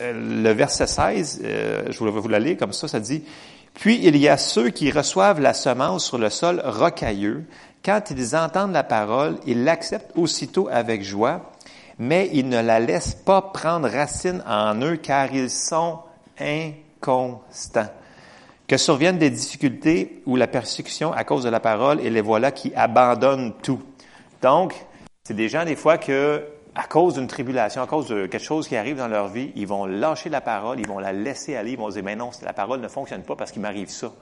euh, 0.00 0.42
le 0.44 0.50
verset 0.50 0.86
16, 0.86 1.40
euh, 1.42 1.82
je 1.90 2.04
vais 2.04 2.10
vous 2.12 2.28
la 2.28 2.38
lire 2.38 2.56
comme 2.56 2.72
ça, 2.72 2.86
ça 2.86 3.00
dit, 3.00 3.24
Puis 3.74 3.98
il 4.00 4.16
y 4.16 4.28
a 4.28 4.36
ceux 4.36 4.70
qui 4.70 4.92
reçoivent 4.92 5.40
la 5.40 5.54
semence 5.54 6.04
sur 6.04 6.18
le 6.18 6.30
sol 6.30 6.62
rocailleux. 6.64 7.46
Quand 7.84 8.12
ils 8.12 8.36
entendent 8.36 8.72
la 8.72 8.84
parole, 8.84 9.38
ils 9.44 9.64
l'acceptent 9.64 10.16
aussitôt 10.16 10.68
avec 10.70 11.02
joie, 11.02 11.50
mais 11.98 12.30
ils 12.32 12.48
ne 12.48 12.62
la 12.62 12.78
laissent 12.78 13.16
pas 13.16 13.42
prendre 13.42 13.88
racine 13.88 14.42
en 14.46 14.80
eux 14.82 14.96
car 14.96 15.34
ils 15.34 15.50
sont 15.50 15.98
inconstants. 16.38 17.90
Que 18.68 18.76
surviennent 18.76 19.18
des 19.18 19.30
difficultés 19.30 20.22
ou 20.26 20.36
la 20.36 20.46
persécution 20.46 21.12
à 21.12 21.24
cause 21.24 21.42
de 21.42 21.48
la 21.48 21.58
parole 21.58 22.00
et 22.00 22.08
les 22.08 22.20
voilà 22.20 22.52
qui 22.52 22.72
abandonnent 22.76 23.54
tout. 23.62 23.82
Donc, 24.42 24.74
c'est 25.24 25.34
des 25.34 25.48
gens 25.48 25.64
des 25.64 25.76
fois 25.76 25.98
que, 25.98 26.44
à 26.76 26.84
cause 26.84 27.14
d'une 27.14 27.26
tribulation, 27.26 27.82
à 27.82 27.88
cause 27.88 28.06
de 28.06 28.26
quelque 28.26 28.44
chose 28.44 28.68
qui 28.68 28.76
arrive 28.76 28.96
dans 28.96 29.08
leur 29.08 29.26
vie, 29.26 29.50
ils 29.56 29.66
vont 29.66 29.86
lâcher 29.86 30.30
la 30.30 30.40
parole, 30.40 30.78
ils 30.78 30.86
vont 30.86 31.00
la 31.00 31.12
laisser 31.12 31.56
aller, 31.56 31.72
ils 31.72 31.78
vont 31.78 31.88
dire, 31.88 32.04
mais 32.04 32.14
non, 32.14 32.30
la 32.42 32.52
parole 32.52 32.80
ne 32.80 32.88
fonctionne 32.88 33.22
pas 33.22 33.34
parce 33.34 33.50
qu'il 33.50 33.60
m'arrive 33.60 33.90
ça. 33.90 34.12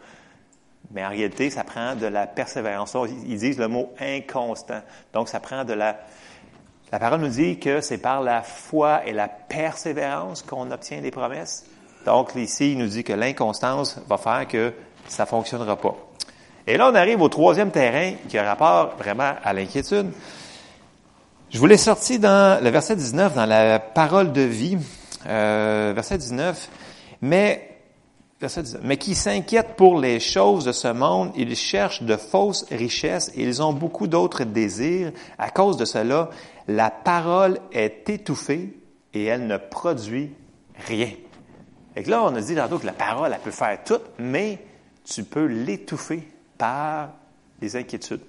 Mais 0.92 1.04
en 1.04 1.08
réalité, 1.08 1.50
ça 1.50 1.64
prend 1.64 1.94
de 1.94 2.06
la 2.06 2.26
persévérance. 2.26 2.96
Ils 3.26 3.38
disent 3.38 3.58
le 3.58 3.68
mot 3.68 3.92
inconstant. 4.00 4.80
Donc, 5.12 5.28
ça 5.28 5.40
prend 5.40 5.64
de 5.64 5.72
la... 5.72 6.00
La 6.92 6.98
parole 6.98 7.20
nous 7.20 7.28
dit 7.28 7.60
que 7.60 7.80
c'est 7.80 7.98
par 7.98 8.20
la 8.20 8.42
foi 8.42 9.02
et 9.06 9.12
la 9.12 9.28
persévérance 9.28 10.42
qu'on 10.42 10.70
obtient 10.72 11.00
des 11.00 11.12
promesses. 11.12 11.64
Donc, 12.04 12.34
ici, 12.34 12.72
il 12.72 12.78
nous 12.78 12.88
dit 12.88 13.04
que 13.04 13.12
l'inconstance 13.12 14.00
va 14.08 14.16
faire 14.16 14.48
que 14.48 14.72
ça 15.06 15.26
fonctionnera 15.26 15.76
pas. 15.76 15.94
Et 16.66 16.76
là, 16.76 16.90
on 16.90 16.94
arrive 16.94 17.20
au 17.20 17.28
troisième 17.28 17.70
terrain 17.70 18.14
qui 18.28 18.38
a 18.38 18.44
rapport 18.44 18.96
vraiment 18.96 19.34
à 19.42 19.52
l'inquiétude. 19.52 20.10
Je 21.50 21.58
vous 21.58 21.66
l'ai 21.66 21.76
sorti 21.76 22.18
dans 22.18 22.62
le 22.62 22.70
verset 22.70 22.94
19, 22.94 23.34
dans 23.34 23.46
la 23.46 23.80
parole 23.80 24.32
de 24.32 24.42
vie, 24.42 24.78
euh, 25.26 25.92
verset 25.94 26.18
19, 26.18 26.68
mais, 27.22 27.69
verset 28.40 28.62
19, 28.62 28.82
mais 28.84 28.96
qui 28.96 29.14
s'inquiètent 29.14 29.76
pour 29.76 30.00
les 30.00 30.18
choses 30.18 30.64
de 30.64 30.72
ce 30.72 30.88
monde, 30.88 31.32
ils 31.36 31.54
cherchent 31.54 32.02
de 32.02 32.16
fausses 32.16 32.64
richesses 32.70 33.30
et 33.34 33.42
ils 33.42 33.62
ont 33.62 33.72
beaucoup 33.72 34.06
d'autres 34.06 34.44
désirs. 34.44 35.12
À 35.38 35.50
cause 35.50 35.76
de 35.76 35.84
cela, 35.84 36.30
la 36.66 36.90
parole 36.90 37.58
est 37.72 38.08
étouffée 38.08 38.76
et 39.12 39.24
elle 39.24 39.46
ne 39.46 39.58
produit 39.58 40.32
rien. 40.86 41.10
Et 41.96 42.02
là, 42.04 42.22
on 42.24 42.34
a 42.34 42.40
dit 42.40 42.54
tantôt 42.54 42.78
que 42.78 42.86
la 42.86 42.92
parole, 42.92 43.32
elle 43.34 43.40
peut 43.40 43.50
faire 43.50 43.78
tout, 43.84 44.00
mais 44.18 44.58
tu 45.04 45.24
peux 45.24 45.46
l'étouffer 45.46 46.26
par 46.56 47.10
les 47.60 47.76
inquiétudes 47.76 48.22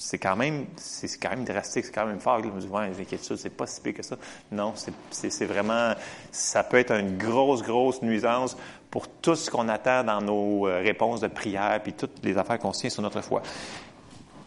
c'est 0.00 0.18
quand 0.18 0.34
même, 0.34 0.64
c'est 0.76 1.20
quand 1.20 1.28
même 1.28 1.44
drastique, 1.44 1.84
c'est 1.84 1.92
quand 1.92 2.06
même 2.06 2.20
fort. 2.20 2.38
Là, 2.38 2.46
ouais, 2.46 2.88
les 2.88 3.00
inquiétudes, 3.00 3.36
c'est 3.36 3.50
pas 3.50 3.66
si 3.66 3.82
pire 3.82 3.92
que 3.92 4.02
ça. 4.02 4.16
Non, 4.50 4.72
c'est 5.10 5.44
vraiment, 5.44 5.92
ça 6.32 6.64
peut 6.64 6.78
être 6.78 6.92
une 6.92 7.18
grosse, 7.18 7.62
grosse 7.62 8.00
nuisance 8.00 8.56
pour 8.90 9.08
tout 9.08 9.36
ce 9.36 9.50
qu'on 9.50 9.68
attend 9.68 10.02
dans 10.02 10.20
nos 10.20 10.66
euh, 10.66 10.80
réponses 10.80 11.20
de 11.20 11.28
prière, 11.28 11.80
puis 11.82 11.92
toutes 11.92 12.24
les 12.24 12.36
affaires 12.36 12.58
qu'on 12.58 12.72
tient 12.72 12.90
sur 12.90 13.02
notre 13.02 13.20
foi. 13.20 13.42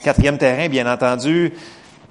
Quatrième 0.01 0.37
terrain, 0.37 0.67
bien 0.67 0.91
entendu, 0.91 1.53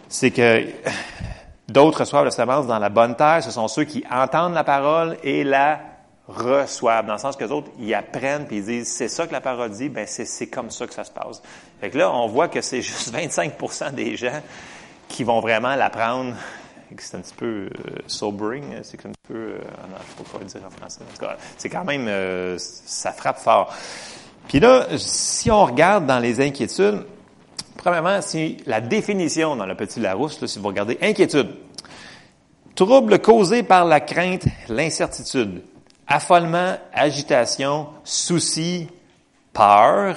c'est 0.08 0.30
que 0.30 0.66
d'autres 1.68 2.00
reçoivent 2.00 2.24
la 2.24 2.30
semence 2.30 2.66
dans 2.66 2.78
la 2.78 2.88
bonne 2.88 3.16
terre. 3.16 3.42
Ce 3.42 3.50
sont 3.50 3.68
ceux 3.68 3.84
qui 3.84 4.02
entendent 4.10 4.54
la 4.54 4.64
parole 4.64 5.18
et 5.22 5.44
la 5.44 5.80
reçoivent, 6.28 7.06
dans 7.06 7.14
le 7.14 7.18
sens 7.18 7.36
que 7.36 7.44
les 7.44 7.52
autres, 7.52 7.70
ils 7.78 7.92
apprennent 7.94 8.46
puis 8.46 8.58
ils 8.58 8.64
disent, 8.64 8.88
c'est 8.88 9.08
ça 9.08 9.26
que 9.26 9.32
la 9.32 9.40
parole 9.40 9.70
dit, 9.70 9.88
ben 9.88 10.06
c'est 10.06 10.46
comme 10.46 10.70
ça 10.70 10.86
que 10.86 10.94
ça 10.94 11.04
se 11.04 11.10
passe. 11.10 11.42
Fait 11.80 11.90
que 11.90 11.98
là, 11.98 12.10
on 12.10 12.26
voit 12.28 12.48
que 12.48 12.60
c'est 12.60 12.82
juste 12.82 13.14
25% 13.14 13.92
des 13.92 14.16
gens 14.16 14.40
qui 15.08 15.24
vont 15.24 15.40
vraiment 15.40 15.74
l'apprendre. 15.74 16.34
C'est 16.98 17.16
un 17.16 17.20
petit 17.20 17.34
peu 17.34 17.46
euh, 17.46 17.68
sobering, 18.06 18.64
hein, 18.74 18.80
c'est 18.82 18.98
un 19.06 19.10
petit 19.10 19.28
peu, 19.28 19.34
euh, 19.34 19.58
non, 19.90 19.96
je 19.98 20.10
sais 20.10 20.22
pas 20.22 20.38
quoi 20.38 20.44
dire 20.44 20.60
en 20.66 20.70
français. 20.70 21.00
C'est 21.56 21.68
quand 21.68 21.84
même, 21.84 22.06
euh, 22.08 22.56
ça 22.58 23.12
frappe 23.12 23.38
fort. 23.38 23.74
Puis 24.48 24.60
là, 24.60 24.86
si 24.96 25.50
on 25.50 25.64
regarde 25.64 26.06
dans 26.06 26.18
les 26.18 26.40
inquiétudes, 26.40 27.04
premièrement, 27.76 28.20
si 28.22 28.58
la 28.66 28.80
définition 28.80 29.56
dans 29.56 29.66
le 29.66 29.76
petit 29.76 30.00
Larousse, 30.00 30.40
là, 30.40 30.48
si 30.48 30.58
vous 30.58 30.68
regardez 30.68 30.98
inquiétude, 31.00 31.54
trouble 32.74 33.18
causé 33.20 33.62
par 33.62 33.84
la 33.84 34.00
crainte, 34.00 34.44
l'incertitude, 34.68 35.62
affolement, 36.06 36.76
agitation, 36.92 37.88
souci, 38.04 38.88
peur, 39.52 40.16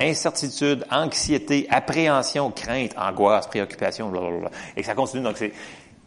incertitude, 0.00 0.84
anxiété, 0.90 1.66
appréhension, 1.70 2.50
crainte, 2.50 2.92
angoisse, 2.96 3.46
préoccupation, 3.46 4.08
blablabla. 4.08 4.50
Et 4.76 4.82
ça 4.82 4.94
continue. 4.94 5.22
Donc, 5.22 5.36
c'est 5.36 5.52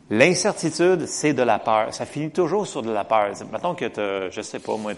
l'incertitude, 0.09 1.05
c'est 1.07 1.33
de 1.33 1.43
la 1.43 1.59
peur. 1.59 1.93
Ça 1.93 2.05
finit 2.05 2.31
toujours 2.31 2.67
sur 2.67 2.81
de 2.81 2.91
la 2.91 3.03
peur. 3.03 3.31
Mettons 3.51 3.75
que 3.75 3.85
tu, 3.85 4.31
je 4.35 4.41
sais 4.41 4.59
pas, 4.59 4.75
moi, 4.77 4.93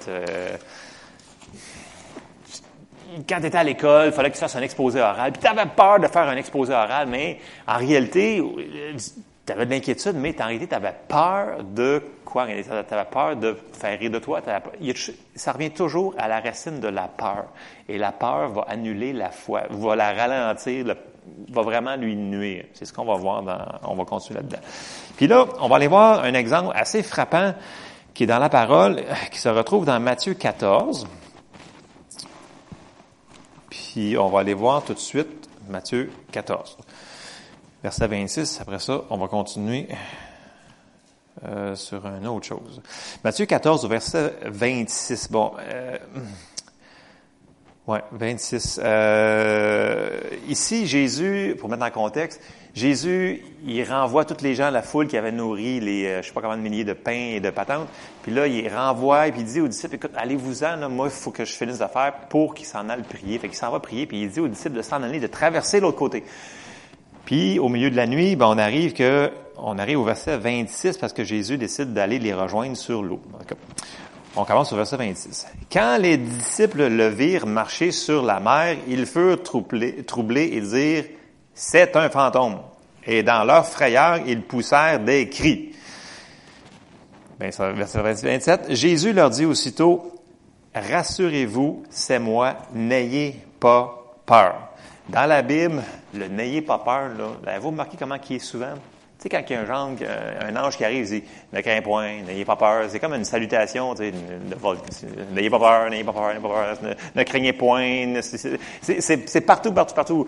quand 3.28 3.40
tu 3.40 3.48
étais 3.48 3.58
à 3.58 3.64
l'école, 3.64 4.08
il 4.08 4.12
fallait 4.12 4.30
que 4.30 4.36
tu 4.36 4.42
fasses 4.42 4.56
un 4.56 4.62
exposé 4.62 5.00
oral, 5.00 5.32
puis 5.32 5.42
tu 5.42 5.48
avais 5.48 5.70
peur 5.70 6.00
de 6.00 6.08
faire 6.08 6.28
un 6.28 6.36
exposé 6.36 6.74
oral, 6.74 7.08
mais 7.08 7.40
en 7.68 7.78
réalité, 7.78 8.42
tu 9.46 9.54
avais 9.54 9.66
de 9.66 9.72
l'inquiétude, 9.72 10.16
mais 10.16 10.36
en 10.42 10.46
réalité, 10.46 10.68
tu 10.68 10.76
avais 10.76 10.96
peur 11.08 11.64
de 11.64 12.02
quoi? 12.24 12.48
Tu 12.48 12.72
avais 12.72 13.06
peur 13.06 13.36
de 13.36 13.56
faire 13.74 14.00
rire 14.00 14.10
de 14.10 14.20
toi. 14.20 14.42
ça 15.36 15.52
revient 15.52 15.72
toujours 15.72 16.16
à 16.18 16.28
la 16.28 16.40
racine 16.40 16.80
de 16.80 16.88
la 16.88 17.08
peur. 17.08 17.46
Et 17.88 17.98
la 17.98 18.12
peur 18.12 18.50
va 18.50 18.66
annuler 18.68 19.14
la 19.14 19.30
foi, 19.30 19.64
va 19.70 19.96
la 19.96 20.14
ralentir, 20.14 20.96
va 21.52 21.62
vraiment 21.62 21.96
lui 21.96 22.16
nuire. 22.16 22.66
C'est 22.74 22.86
ce 22.86 22.94
qu'on 22.94 23.06
va 23.06 23.16
voir 23.16 23.44
dans, 23.44 23.60
on 23.84 23.96
va 23.96 24.06
continuer 24.06 24.40
là-dedans. 24.40 24.62
Puis 25.16 25.28
là, 25.28 25.46
on 25.60 25.68
va 25.68 25.76
aller 25.76 25.88
voir 25.88 26.24
un 26.24 26.34
exemple 26.34 26.72
assez 26.76 27.04
frappant 27.04 27.54
qui 28.16 28.24
est 28.24 28.28
dans 28.28 28.40
la 28.40 28.50
parole, 28.50 29.04
qui 29.32 29.40
se 29.40 29.50
retrouve 29.50 29.86
dans 29.86 30.00
Matthieu 30.00 30.34
14. 30.34 31.08
Puis 33.70 34.18
on 34.18 34.30
va 34.30 34.40
aller 34.40 34.54
voir 34.56 34.84
tout 34.84 34.94
de 34.94 35.00
suite 35.00 35.50
Matthieu 35.70 36.12
14 36.32 36.78
verset 37.86 38.08
26. 38.08 38.62
Après 38.62 38.80
ça, 38.80 39.04
on 39.12 39.18
va 39.18 39.28
continuer 39.28 39.88
euh, 41.46 41.76
sur 41.76 42.04
une 42.08 42.26
autre 42.26 42.48
chose. 42.48 42.82
Matthieu 43.24 43.46
14, 43.46 43.88
verset 43.88 44.34
26. 44.44 45.30
Bon, 45.30 45.52
euh, 45.60 45.96
ouais, 47.86 48.02
26. 48.12 48.82
Euh, 48.84 50.20
ici, 50.48 50.88
Jésus, 50.88 51.56
pour 51.60 51.70
mettre 51.70 51.86
en 51.86 51.92
contexte, 51.92 52.42
Jésus, 52.74 53.44
il 53.68 53.84
renvoie 53.84 54.26
toutes 54.26 54.42
les 54.42 54.56
gens, 54.56 54.72
la 54.72 54.82
foule 54.82 55.08
qui 55.08 55.16
avait 55.16 55.32
nourri 55.32 55.80
les, 55.80 56.24
je 56.24 56.28
sais 56.28 56.34
pas 56.34 56.42
combien 56.42 56.58
de 56.58 56.64
milliers 56.64 56.86
de 56.86 56.94
pains 56.94 57.34
et 57.36 57.40
de 57.40 57.52
patentes. 57.52 57.88
Puis 58.24 58.32
là, 58.32 58.48
il 58.48 58.68
renvoie, 58.68 59.30
puis 59.30 59.42
il 59.42 59.46
dit 59.46 59.62
aux 59.62 59.68
disciples, 59.68 59.96
écoute, 59.96 60.14
allez-vous-en, 60.18 60.90
moi, 60.90 61.06
il 61.06 61.12
faut 61.12 61.30
que 61.30 61.46
je 61.46 61.54
finisse 61.54 61.78
d'affaires 61.78 62.16
pour 62.30 62.56
qu'ils 62.56 62.66
s'en 62.66 62.90
aillent 62.90 63.04
prier. 63.04 63.38
Fait 63.38 63.48
qu'il 63.48 63.58
s'en 63.58 63.70
va 63.70 63.80
prier, 63.80 64.08
puis 64.08 64.24
il 64.24 64.32
dit 64.32 64.40
aux 64.40 64.48
disciples 64.48 64.76
de 64.76 64.82
s'en 64.82 65.04
aller, 65.04 65.20
de 65.20 65.28
traverser 65.28 65.80
l'autre 65.80 66.00
côté. 66.00 66.24
Puis, 67.26 67.58
au 67.60 67.70
milieu 67.70 67.90
de 67.90 67.96
la 67.96 68.08
nuit, 68.08 68.36
ben, 68.36 68.46
on 68.48 68.58
arrive 68.58 68.94
que, 68.94 69.32
on 69.58 69.80
arrive 69.80 70.00
au 70.00 70.04
verset 70.04 70.38
26 70.38 70.98
parce 70.98 71.14
que 71.14 71.24
Jésus 71.24 71.58
décide 71.58 71.94
d'aller 71.94 72.20
les 72.20 72.34
rejoindre 72.34 72.78
sur 72.78 73.02
l'eau. 73.02 73.20
On 74.36 74.44
commence 74.44 74.72
au 74.74 74.76
verset 74.76 74.98
26. 74.98 75.48
Quand 75.72 75.98
les 76.00 76.18
disciples 76.18 76.88
le 76.88 77.08
virent 77.08 77.48
marcher 77.48 77.92
sur 77.92 78.22
la 78.24 78.40
mer, 78.40 78.78
ils 78.88 79.06
furent 79.06 79.42
troublés, 79.42 80.04
troublés 80.04 80.50
et 80.54 80.62
dirent, 80.62 81.06
c'est 81.54 81.96
un 81.96 82.10
fantôme. 82.10 82.60
Et 83.08 83.24
dans 83.24 83.44
leur 83.44 83.66
frayeur, 83.66 84.20
ils 84.28 84.42
poussèrent 84.42 85.00
des 85.00 85.30
cris. 85.30 85.74
Ben, 87.40 87.52
verset 87.76 88.02
27. 88.02 88.74
Jésus 88.76 89.14
leur 89.14 89.30
dit 89.30 89.46
aussitôt, 89.46 90.14
rassurez-vous, 90.74 91.84
c'est 91.90 92.20
moi, 92.20 92.58
n'ayez 92.74 93.40
pas 93.60 94.18
peur. 94.26 94.75
Dans 95.10 95.28
la 95.28 95.44
Bible, 95.44 95.84
le 96.16 96.28
n'ayez 96.28 96.62
pas 96.62 96.80
peur, 96.80 97.10
là, 97.18 97.30
avez-vous 97.46 97.70
remarqué 97.70 97.96
comment 97.98 98.18
qui 98.18 98.36
est 98.36 98.40
souvent? 98.40 98.74
Tu 99.20 99.24
sais, 99.24 99.30
quand 99.30 99.42
il 99.48 99.54
y 99.54 99.56
a 99.56 99.62
un, 99.62 99.66
genre, 99.66 99.92
un 100.42 100.56
ange 100.56 100.78
qui 100.78 100.84
arrive, 100.84 101.06
il 101.06 101.22
dit 101.22 101.24
Ne 101.54 101.62
crains 101.62 101.82
point, 101.82 102.24
n'ayez 102.24 102.44
pas 102.44 102.56
peur. 102.56 102.86
C'est 102.90 103.00
comme 103.00 103.14
une 103.14 103.24
salutation, 103.24 103.94
tu 103.94 104.06
sais, 104.06 104.14
n'ayez 105.32 105.50
pas 105.52 105.60
peur, 105.60 105.90
n'ayez 105.90 106.04
pas 106.04 106.12
peur, 106.12 106.30
n'ayez 106.30 106.42
pas 106.42 106.50
peur, 106.50 106.78
ne, 107.16 107.24
craignez 107.24 107.54
point. 107.54 108.20
C'est 108.22 109.42
partout, 109.42 109.72
partout, 109.72 109.96
partout. 109.96 110.28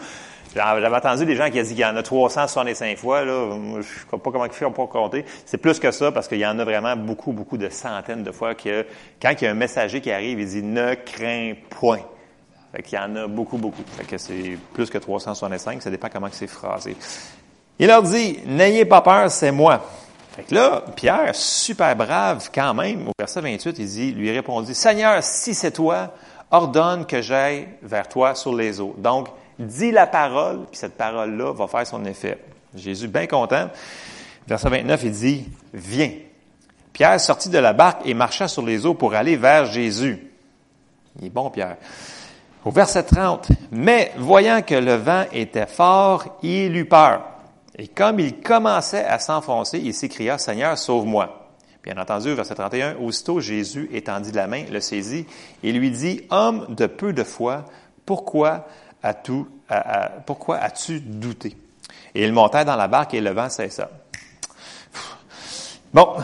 J'avais 0.54 0.96
entendu 0.96 1.26
des 1.26 1.36
gens 1.36 1.50
qui 1.50 1.60
ont 1.60 1.64
dit 1.64 1.70
qu'il 1.70 1.80
y 1.80 1.86
en 1.86 1.96
a 1.96 2.04
365 2.04 2.98
fois, 2.98 3.26
là. 3.26 3.50
Je 3.52 3.78
ne 3.78 3.82
sais 3.82 3.90
pas 4.12 4.20
comment 4.32 4.46
ils 4.46 4.52
font 4.52 4.72
pour 4.72 4.90
compter. 4.90 5.26
C'est 5.46 5.58
plus 5.58 5.80
que 5.80 5.90
ça 5.90 6.12
parce 6.12 6.28
qu'il 6.28 6.40
y 6.40 6.46
en 6.46 6.58
a 6.60 6.64
vraiment 6.64 6.96
beaucoup, 6.96 7.32
beaucoup 7.32 7.58
de 7.58 7.70
centaines 7.70 8.24
de 8.24 8.32
fois 8.32 8.54
que 8.54 8.86
quand 9.20 9.34
il 9.42 9.44
y 9.44 9.48
a 9.48 9.52
un 9.52 9.56
messager 9.56 10.02
qui 10.02 10.12
arrive, 10.12 10.40
il 10.40 10.48
dit 10.48 10.62
Ne 10.62 10.94
crains 10.94 11.54
point. 11.72 12.02
Fait 12.72 12.84
qu'il 12.84 12.98
y 12.98 13.02
en 13.02 13.16
a 13.16 13.28
beaucoup, 13.28 13.58
beaucoup. 13.58 13.84
Que 14.08 14.18
c'est 14.18 14.58
plus 14.74 14.90
que 14.90 14.98
365, 14.98 15.82
ça 15.82 15.90
dépend 15.90 16.10
comment 16.12 16.28
c'est 16.32 16.48
phrasé. 16.48 16.96
Il 17.80 17.88
leur 17.88 18.04
dit, 18.04 18.40
n'ayez 18.46 18.86
pas 18.86 19.02
peur, 19.02 19.30
c'est 19.32 19.52
moi. 19.52 19.84
Fait 20.36 20.44
que 20.44 20.54
là, 20.54 20.84
Pierre, 20.96 21.34
super 21.34 21.96
brave 21.96 22.50
quand 22.54 22.74
même, 22.74 23.08
au 23.08 23.12
verset 23.18 23.42
28, 23.42 23.80
il 23.80 23.88
dit, 23.88 24.12
lui 24.12 24.32
répondit, 24.32 24.76
Seigneur, 24.76 25.24
si 25.24 25.54
c'est 25.54 25.72
toi, 25.72 26.14
ordonne 26.52 27.06
que 27.06 27.22
j'aille 27.22 27.68
vers 27.82 28.08
toi 28.08 28.36
sur 28.36 28.54
les 28.54 28.80
eaux. 28.80 28.96
Donc, 28.98 29.30
dis 29.58 29.92
la 29.92 30.08
parole, 30.08 30.66
puis 30.70 30.78
cette 30.78 30.96
parole-là 30.96 31.54
va 31.54 31.68
faire 31.68 31.88
son 31.88 32.06
effet. 32.06 32.40
Jésus, 32.76 33.08
bien 33.08 33.28
content. 33.28 33.70
Verset 34.48 34.70
29, 34.70 35.04
il 35.04 35.12
dit, 35.12 35.50
viens. 35.74 36.12
Pierre 36.94 37.20
sortit 37.20 37.50
de 37.50 37.60
la 37.60 37.74
barque 37.74 38.02
et 38.06 38.14
marcha 38.14 38.48
sur 38.48 38.64
les 38.64 38.86
eaux 38.86 38.94
pour 38.94 39.14
aller 39.14 39.36
vers 39.36 39.66
Jésus. 39.66 40.32
Il 41.20 41.28
est 41.28 41.30
bon, 41.30 41.50
Pierre. 41.50 41.78
Au 42.68 42.72
verset 42.72 43.04
30, 43.04 43.48
mais 43.72 44.12
voyant 44.18 44.62
que 44.62 44.76
le 44.76 44.96
vent 44.96 45.24
était 45.32 45.68
fort, 45.68 46.38
il 46.44 46.76
eut 46.76 46.84
peur. 46.84 47.22
Et 47.78 47.88
comme 47.88 48.20
il 48.20 48.42
commençait 48.42 49.06
à 49.06 49.20
s'enfoncer, 49.20 49.80
il 49.82 49.94
s'écria, 49.94 50.38
Seigneur, 50.38 50.78
sauve-moi. 50.78 51.48
Bien 51.82 51.98
entendu, 51.98 52.34
verset 52.34 52.56
31, 52.56 52.98
aussitôt 52.98 53.40
Jésus 53.40 53.90
étendit 53.94 54.34
la 54.34 54.48
main, 54.48 54.66
le 54.70 54.82
saisit 54.82 55.26
et 55.64 55.72
lui 55.72 55.92
dit, 55.92 56.24
Homme 56.30 56.66
de 56.76 56.88
peu 56.88 57.14
de 57.14 57.24
foi, 57.24 57.64
pourquoi 58.06 58.68
as-tu, 59.02 59.46
pourquoi 60.26 60.58
as-tu 60.58 61.00
douté? 61.00 61.56
Et 62.14 62.26
il 62.26 62.34
monta 62.34 62.66
dans 62.66 62.76
la 62.76 62.90
barque 62.90 63.14
et 63.14 63.22
le 63.22 63.32
vent 63.32 63.50
cessa. 63.50 63.90
Bon, 65.94 66.18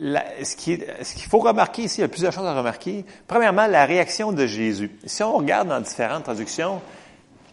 ce 0.00 0.56
qu'il 0.56 1.28
faut 1.28 1.38
remarquer 1.38 1.82
ici, 1.82 1.98
il 1.98 2.02
y 2.02 2.04
a 2.04 2.08
plusieurs 2.08 2.32
choses 2.32 2.46
à 2.46 2.54
remarquer. 2.54 3.04
Premièrement, 3.26 3.66
la 3.66 3.84
réaction 3.84 4.32
de 4.32 4.46
Jésus. 4.46 4.90
Si 5.04 5.22
on 5.22 5.36
regarde 5.36 5.68
dans 5.68 5.80
différentes 5.80 6.24
traductions, 6.24 6.80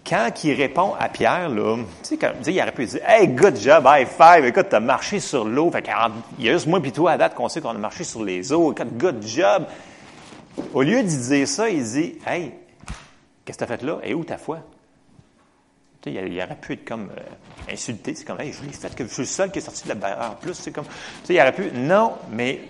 quand 0.07 0.29
il 0.43 0.53
répond 0.53 0.93
à 0.99 1.09
Pierre, 1.09 1.49
là, 1.49 1.77
tu 2.03 2.09
sais, 2.09 2.17
comme, 2.17 2.35
il 2.45 2.61
aurait 2.61 2.71
pu 2.71 2.85
dire, 2.85 3.01
Hey, 3.07 3.27
good 3.27 3.57
job, 3.57 3.87
high 3.87 4.07
five, 4.07 4.45
écoute, 4.45 4.67
t'as 4.69 4.79
marché 4.79 5.19
sur 5.19 5.45
l'eau. 5.45 5.71
Fait 5.71 5.83
il 6.37 6.45
y 6.45 6.49
a 6.49 6.53
juste 6.53 6.67
moi 6.67 6.79
et 6.83 6.91
toi 6.91 7.13
à 7.13 7.17
date 7.17 7.33
qu'on 7.33 7.49
sait 7.49 7.61
qu'on 7.61 7.69
a 7.69 7.73
marché 7.73 8.03
sur 8.03 8.23
les 8.23 8.53
eaux. 8.53 8.71
Écoute, 8.71 8.95
good 8.97 9.25
job. 9.25 9.65
Au 10.73 10.83
lieu 10.83 11.01
de 11.01 11.07
dire 11.07 11.47
ça, 11.47 11.69
il 11.69 11.83
dit, 11.83 12.17
Hey, 12.27 12.53
qu'est-ce 13.43 13.57
que 13.57 13.65
t'as 13.65 13.77
fait 13.77 13.83
là? 13.83 13.97
Et 14.03 14.13
où 14.13 14.23
ta 14.23 14.37
foi? 14.37 14.59
Il 16.11 16.41
aurait 16.41 16.55
pu 16.55 16.73
être 16.73 16.85
comme 16.85 17.09
euh, 17.09 17.73
insulté. 17.73 18.15
C'est 18.15 18.25
comme, 18.25 18.39
hey, 18.39 18.53
je 18.53 18.77
fait 18.77 18.95
que 18.95 19.05
je 19.05 19.11
suis 19.11 19.21
le 19.23 19.27
seul 19.27 19.51
qui 19.51 19.59
est 19.59 19.61
sorti 19.61 19.83
de 19.83 19.89
la 19.89 19.95
barrière. 19.95 20.31
En 20.31 20.35
plus, 20.35 20.53
c'est 20.53 20.71
comme, 20.71 20.85
tu 20.85 20.91
sais, 21.25 21.33
il 21.33 21.39
aurait 21.41 21.53
pu, 21.53 21.71
non, 21.71 22.13
mais 22.31 22.61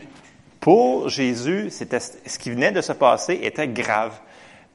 pour 0.60 1.10
Jésus, 1.10 1.70
ce 1.70 2.40
qui 2.40 2.50
venait 2.52 2.72
de 2.72 2.82
se 2.82 2.94
passer 2.94 3.40
était 3.44 3.68
grave. 3.68 4.14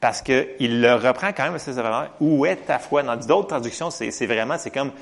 Parce 0.00 0.22
qu'il 0.22 0.80
le 0.80 0.94
reprend 0.94 1.28
quand 1.32 1.44
même 1.44 1.54
à 1.54 1.58
ses 1.58 1.78
événements. 1.78 2.06
Où 2.20 2.46
est 2.46 2.56
ta 2.56 2.78
foi? 2.78 3.02
Dans 3.02 3.16
d'autres 3.16 3.48
traductions, 3.48 3.90
c'est, 3.90 4.10
c'est 4.10 4.26
vraiment, 4.26 4.56
c'est 4.56 4.70
comme, 4.70 4.92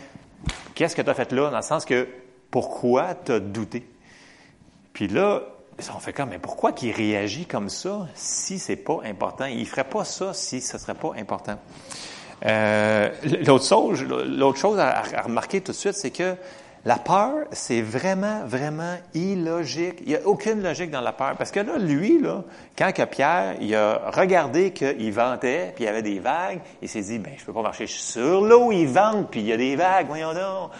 qu'est-ce 0.75 0.97
que 0.97 1.03
tu 1.03 1.11
as 1.11 1.15
fait 1.15 1.31
là? 1.33 1.50
Dans 1.50 1.59
le 1.59 1.62
sens 1.62 1.85
que, 1.85 2.09
pourquoi 2.50 3.15
tu 3.15 3.33
as 3.33 3.41
douté? 3.41 3.87
Puis 4.93 5.07
là, 5.07 5.43
on 5.95 6.00
fait 6.00 6.12
comme, 6.12 6.31
mais 6.31 6.38
pourquoi 6.38 6.73
qu'il 6.73 6.91
réagit 6.91 7.47
comme 7.47 7.69
ça 7.69 8.09
si 8.15 8.59
c'est 8.59 8.77
pas 8.77 8.99
important? 9.05 9.45
Il 9.45 9.67
ferait 9.67 9.85
pas 9.85 10.05
ça 10.05 10.33
si 10.35 10.61
ce 10.61 10.79
serait 10.79 10.95
pas 10.95 11.12
important. 11.17 11.59
Euh, 12.47 13.11
l'autre 13.47 13.64
chose, 13.64 14.04
l'autre 14.04 14.59
chose 14.59 14.78
à, 14.78 15.02
remarquer 15.23 15.61
tout 15.61 15.73
de 15.73 15.76
suite, 15.76 15.95
c'est 15.95 16.11
que 16.11 16.35
la 16.85 16.97
peur, 16.97 17.47
c'est 17.50 17.83
vraiment, 17.83 18.45
vraiment 18.47 18.97
illogique. 19.12 19.97
Il 20.02 20.09
n'y 20.09 20.16
a 20.16 20.26
aucune 20.26 20.62
logique 20.62 20.90
dans 20.90 21.00
la 21.00 21.12
peur. 21.12 21.35
Parce 21.37 21.50
que 21.50 21.61
là, 21.61 21.76
lui, 21.76 22.21
là, 22.21 22.45
quand 22.76 22.92
que 22.92 23.04
Pierre, 23.04 23.57
il 23.61 23.75
a 23.75 24.11
regardé 24.14 24.73
qu'il 24.73 25.12
ventait, 25.12 25.73
puis 25.75 25.85
il 25.85 25.87
y 25.87 25.90
avait 25.90 26.02
des 26.02 26.21
vagues, 26.21 26.61
il 26.80 26.88
s'est 26.88 27.02
dit, 27.02 27.18
ben, 27.18 27.33
je 27.37 27.45
peux 27.45 27.52
pas 27.52 27.62
marcher 27.62 27.87
sur 27.87 28.40
l'eau, 28.42 28.71
il 28.73 28.87
vente, 28.87 29.30
puis 29.30 29.40
il 29.40 29.47
y 29.47 29.52
a 29.52 29.57
des 29.57 29.76
vagues, 29.76 30.07
voyons 30.07 30.33
donc. 30.33 30.70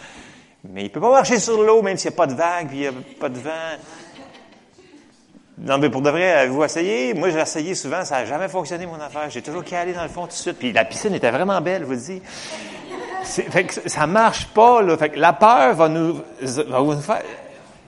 Mais 0.63 0.83
il 0.83 0.89
peut 0.89 1.01
pas 1.01 1.11
marcher 1.11 1.39
sur 1.39 1.61
l'eau, 1.61 1.81
même 1.81 1.97
s'il 1.97 2.09
n'y 2.09 2.15
a 2.15 2.17
pas 2.17 2.27
de 2.27 2.33
vagues, 2.33 2.67
puis 2.67 2.77
il 2.77 2.81
n'y 2.81 2.87
a 2.87 2.93
pas 3.19 3.29
de 3.29 3.39
vent. 3.39 3.77
Non, 5.61 5.77
mais 5.77 5.89
pour 5.89 6.01
de 6.01 6.09
vrai, 6.09 6.31
avez-vous 6.31 6.63
essayé? 6.63 7.13
Moi, 7.13 7.31
j'ai 7.31 7.39
essayé 7.39 7.75
souvent, 7.75 8.05
ça 8.05 8.19
n'a 8.19 8.25
jamais 8.25 8.47
fonctionné, 8.47 8.85
mon 8.85 8.95
affaire. 8.95 9.29
J'ai 9.29 9.41
toujours 9.41 9.63
calé 9.63 9.91
dans 9.91 10.03
le 10.03 10.09
fond 10.09 10.21
tout 10.21 10.29
de 10.29 10.33
suite. 10.33 10.57
Puis 10.57 10.71
la 10.71 10.85
piscine 10.85 11.13
était 11.13 11.31
vraiment 11.31 11.59
belle, 11.59 11.83
vous 11.83 11.91
le 11.91 11.97
dis. 11.97 12.21
Fait 13.23 13.65
que 13.65 13.89
ça 13.89 14.07
marche 14.07 14.47
pas, 14.47 14.81
là. 14.81 14.97
Fait 14.97 15.09
que 15.09 15.19
la 15.19 15.33
peur 15.33 15.75
va 15.75 15.89
nous, 15.89 16.21
va 16.41 16.79
nous 16.81 17.01
faire, 17.01 17.21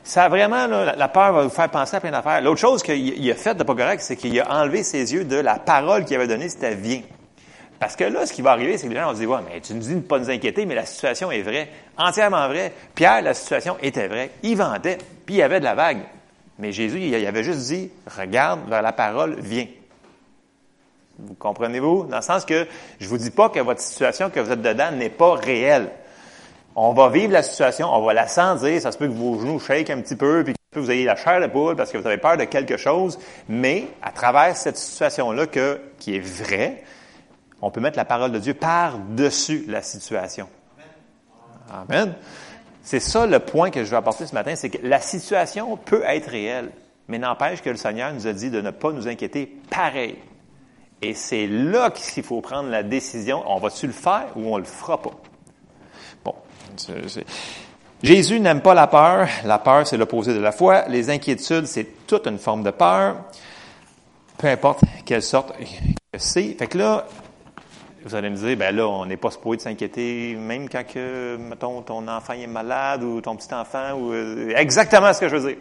ça 0.03 0.27
vraiment, 0.27 0.67
là, 0.67 0.95
la 0.97 1.07
peur 1.07 1.31
va 1.31 1.43
vous 1.43 1.49
faire 1.49 1.69
penser 1.69 1.95
à 1.95 2.01
plein 2.01 2.11
d'affaires. 2.11 2.41
L'autre 2.41 2.59
chose 2.59 2.83
qu'il 2.83 3.31
a 3.31 3.35
fait 3.35 3.55
de 3.55 3.63
pas 3.63 3.75
correct, 3.75 4.01
c'est 4.01 4.17
qu'il 4.17 4.37
a 4.41 4.51
enlevé 4.51 4.83
ses 4.83 5.13
yeux 5.13 5.23
de 5.23 5.37
la 5.37 5.55
parole 5.55 6.03
qu'il 6.03 6.17
avait 6.17 6.27
donnée, 6.27 6.49
c'était 6.49 6.75
viens. 6.75 7.01
Parce 7.79 7.95
que 7.95 8.03
là, 8.03 8.25
ce 8.25 8.33
qui 8.33 8.41
va 8.41 8.51
arriver, 8.51 8.77
c'est 8.77 8.87
que 8.87 8.93
les 8.93 8.99
gens 8.99 9.07
vont 9.07 9.13
se 9.13 9.19
dire, 9.19 9.29
ouais, 9.29 9.39
mais 9.49 9.61
tu 9.61 9.73
nous 9.73 9.79
dis 9.79 9.89
de 9.89 9.95
ne 9.95 10.01
pas 10.01 10.19
nous 10.19 10.29
inquiéter, 10.29 10.65
mais 10.65 10.75
la 10.75 10.85
situation 10.85 11.31
est 11.31 11.41
vraie, 11.41 11.69
entièrement 11.97 12.47
vraie. 12.47 12.73
Pierre, 12.93 13.21
la 13.21 13.33
situation 13.33 13.77
était 13.81 14.07
vraie. 14.07 14.31
Il 14.43 14.57
vendait, 14.57 14.97
puis 15.25 15.35
il 15.35 15.37
y 15.37 15.41
avait 15.41 15.59
de 15.59 15.65
la 15.65 15.75
vague. 15.75 16.01
Mais 16.61 16.71
Jésus, 16.71 16.99
il 16.99 17.27
avait 17.27 17.43
juste 17.43 17.67
dit, 17.67 17.89
regarde 18.05 18.69
vers 18.69 18.83
la 18.83 18.93
parole, 18.93 19.35
viens. 19.39 19.65
Vous 21.17 21.33
comprenez-vous? 21.33 22.05
Dans 22.05 22.17
le 22.17 22.21
sens 22.21 22.45
que 22.45 22.67
je 22.99 23.07
vous 23.07 23.17
dis 23.17 23.31
pas 23.31 23.49
que 23.49 23.59
votre 23.59 23.81
situation 23.81 24.29
que 24.29 24.39
vous 24.39 24.51
êtes 24.51 24.61
dedans 24.61 24.91
n'est 24.91 25.09
pas 25.09 25.33
réelle. 25.33 25.89
On 26.75 26.93
va 26.93 27.09
vivre 27.09 27.33
la 27.33 27.41
situation, 27.41 27.89
on 27.91 28.05
va 28.05 28.13
la 28.13 28.27
sentir, 28.27 28.79
ça 28.79 28.91
se 28.91 28.97
peut 28.99 29.07
que 29.07 29.13
vos 29.13 29.39
genoux 29.39 29.59
shake 29.59 29.89
un 29.89 30.01
petit 30.01 30.15
peu, 30.15 30.43
puis 30.43 30.53
que 30.71 30.79
vous 30.79 30.91
ayez 30.91 31.03
la 31.03 31.15
chair 31.15 31.41
de 31.41 31.47
poule 31.47 31.75
parce 31.75 31.91
que 31.91 31.97
vous 31.97 32.05
avez 32.05 32.17
peur 32.17 32.37
de 32.37 32.45
quelque 32.45 32.77
chose, 32.77 33.17
mais 33.49 33.87
à 34.03 34.11
travers 34.11 34.55
cette 34.55 34.77
situation-là 34.77 35.47
qui 35.47 36.15
est 36.15 36.19
vraie, 36.19 36.83
on 37.59 37.71
peut 37.71 37.81
mettre 37.81 37.97
la 37.97 38.05
parole 38.05 38.31
de 38.31 38.39
Dieu 38.39 38.53
par-dessus 38.53 39.65
la 39.67 39.81
situation. 39.81 40.47
Amen. 41.71 42.13
C'est 42.83 42.99
ça 42.99 43.25
le 43.27 43.39
point 43.39 43.69
que 43.69 43.83
je 43.83 43.91
veux 43.91 43.97
apporter 43.97 44.25
ce 44.25 44.33
matin, 44.33 44.55
c'est 44.55 44.69
que 44.69 44.85
la 44.85 44.99
situation 44.99 45.77
peut 45.77 46.03
être 46.05 46.29
réelle, 46.29 46.71
mais 47.07 47.19
n'empêche 47.19 47.61
que 47.61 47.69
le 47.69 47.77
Seigneur 47.77 48.13
nous 48.13 48.27
a 48.27 48.33
dit 48.33 48.49
de 48.49 48.61
ne 48.61 48.71
pas 48.71 48.91
nous 48.91 49.07
inquiéter 49.07 49.57
pareil. 49.69 50.17
Et 51.01 51.13
c'est 51.13 51.47
là 51.47 51.89
qu'il 51.91 52.23
faut 52.23 52.41
prendre 52.41 52.69
la 52.69 52.83
décision, 52.83 53.43
on 53.47 53.59
va-tu 53.59 53.87
le 53.87 53.93
faire 53.93 54.27
ou 54.35 54.53
on 54.53 54.57
le 54.57 54.63
fera 54.63 55.01
pas? 55.01 55.11
Bon. 56.23 56.35
Jésus 58.03 58.39
n'aime 58.39 58.61
pas 58.61 58.73
la 58.73 58.87
peur. 58.87 59.27
La 59.45 59.59
peur, 59.59 59.85
c'est 59.85 59.97
l'opposé 59.97 60.33
de 60.33 60.39
la 60.39 60.51
foi. 60.51 60.87
Les 60.87 61.09
inquiétudes, 61.09 61.65
c'est 61.65 62.05
toute 62.07 62.27
une 62.27 62.39
forme 62.39 62.63
de 62.63 62.71
peur. 62.71 63.17
Peu 64.37 64.47
importe 64.47 64.81
quelle 65.05 65.21
sorte 65.21 65.53
que 65.57 66.17
c'est. 66.17 66.55
Fait 66.57 66.67
que 66.67 66.77
là, 66.77 67.05
vous 68.03 68.15
allez 68.15 68.29
me 68.29 68.35
dire, 68.35 68.57
ben 68.57 68.75
là, 68.75 68.87
on 68.87 69.05
n'est 69.05 69.17
pas 69.17 69.31
supposé 69.31 69.57
de 69.57 69.61
s'inquiéter, 69.61 70.35
même 70.35 70.69
quand 70.69 70.85
que, 70.85 71.37
mettons, 71.37 71.81
ton 71.81 72.07
enfant 72.07 72.33
est 72.33 72.47
malade 72.47 73.03
ou 73.03 73.21
ton 73.21 73.35
petit 73.35 73.53
enfant, 73.53 73.93
ou 73.93 74.11
euh, 74.11 74.53
exactement 74.55 75.13
ce 75.13 75.19
que 75.19 75.29
je 75.29 75.35
veux 75.35 75.49
dire. 75.49 75.57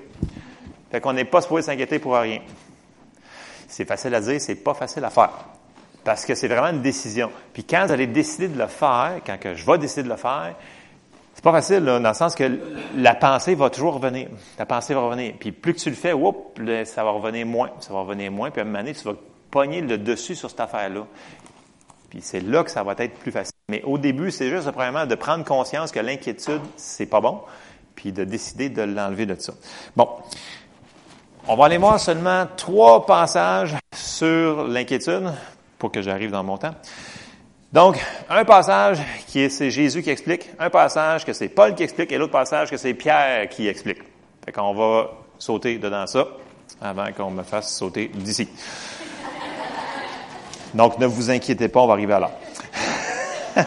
Fait 0.90 1.00
qu'on 1.00 1.12
n'est 1.12 1.24
pas 1.24 1.40
supposé 1.40 1.62
s'inquiéter 1.62 1.98
pour 1.98 2.16
rien. 2.16 2.40
C'est 3.68 3.84
facile 3.84 4.14
à 4.14 4.20
dire, 4.20 4.40
c'est 4.40 4.56
pas 4.56 4.74
facile 4.74 5.04
à 5.04 5.10
faire. 5.10 5.30
Parce 6.02 6.24
que 6.24 6.34
c'est 6.34 6.48
vraiment 6.48 6.68
une 6.68 6.82
décision. 6.82 7.30
Puis 7.52 7.64
quand 7.64 7.86
vous 7.86 7.92
allez 7.92 8.06
décider 8.06 8.48
de 8.48 8.58
le 8.58 8.66
faire, 8.66 9.20
quand 9.24 9.38
que 9.38 9.54
je 9.54 9.64
vais 9.64 9.78
décider 9.78 10.04
de 10.04 10.08
le 10.08 10.16
faire, 10.16 10.54
c'est 11.34 11.44
pas 11.44 11.52
facile, 11.52 11.84
dans 11.84 11.98
le 12.00 12.14
sens 12.14 12.34
que 12.34 12.58
la 12.96 13.14
pensée 13.14 13.54
va 13.54 13.70
toujours 13.70 13.94
revenir. 13.94 14.28
La 14.58 14.66
pensée 14.66 14.94
va 14.94 15.00
revenir. 15.00 15.34
Puis 15.38 15.52
plus 15.52 15.74
que 15.74 15.78
tu 15.78 15.90
le 15.90 15.96
fais, 15.96 16.12
whoop, 16.12 16.60
ça 16.84 17.04
va 17.04 17.10
revenir 17.10 17.46
moins. 17.46 17.70
Ça 17.80 17.92
va 17.92 18.00
revenir 18.00 18.32
moins. 18.32 18.50
Puis 18.50 18.60
à 18.60 18.64
un 18.64 18.66
moment 18.66 18.80
donné, 18.80 18.94
tu 18.94 19.04
vas 19.04 19.14
pogner 19.50 19.80
le 19.80 19.98
dessus 19.98 20.34
sur 20.34 20.50
cette 20.50 20.60
affaire-là. 20.60 21.06
Puis 22.10 22.20
c'est 22.22 22.40
là 22.40 22.64
que 22.64 22.70
ça 22.70 22.82
va 22.82 22.94
être 22.98 23.14
plus 23.14 23.30
facile. 23.30 23.54
Mais 23.68 23.82
au 23.84 23.96
début, 23.96 24.30
c'est 24.30 24.50
juste, 24.50 24.70
premièrement, 24.72 25.06
de 25.06 25.14
prendre 25.14 25.44
conscience 25.44 25.92
que 25.92 26.00
l'inquiétude, 26.00 26.60
c'est 26.76 27.06
pas 27.06 27.20
bon. 27.20 27.40
Puis 27.94 28.12
de 28.12 28.24
décider 28.24 28.68
de 28.68 28.82
l'enlever 28.82 29.26
de 29.26 29.36
ça. 29.38 29.54
Bon. 29.96 30.08
On 31.46 31.56
va 31.56 31.66
aller 31.66 31.78
voir 31.78 31.98
seulement 31.98 32.46
trois 32.56 33.06
passages 33.06 33.76
sur 33.94 34.64
l'inquiétude 34.66 35.32
pour 35.78 35.90
que 35.90 36.02
j'arrive 36.02 36.30
dans 36.30 36.44
mon 36.44 36.58
temps. 36.58 36.74
Donc, 37.72 38.04
un 38.28 38.44
passage 38.44 38.98
qui 39.28 39.40
est 39.40 39.48
c'est 39.48 39.70
Jésus 39.70 40.02
qui 40.02 40.10
explique, 40.10 40.50
un 40.58 40.70
passage 40.70 41.24
que 41.24 41.32
c'est 41.32 41.48
Paul 41.48 41.74
qui 41.74 41.84
explique 41.84 42.10
et 42.10 42.18
l'autre 42.18 42.32
passage 42.32 42.68
que 42.68 42.76
c'est 42.76 42.94
Pierre 42.94 43.48
qui 43.48 43.68
explique. 43.68 44.00
Fait 44.44 44.50
qu'on 44.50 44.74
va 44.74 45.12
sauter 45.38 45.78
dedans 45.78 46.06
ça 46.06 46.26
avant 46.80 47.12
qu'on 47.12 47.30
me 47.30 47.44
fasse 47.44 47.72
sauter 47.76 48.08
d'ici. 48.08 48.48
Donc, 50.74 50.98
ne 50.98 51.06
vous 51.06 51.30
inquiétez 51.30 51.68
pas, 51.68 51.80
on 51.80 51.86
va 51.86 51.94
arriver 51.94 52.14
à 52.14 52.20
là. 52.20 52.30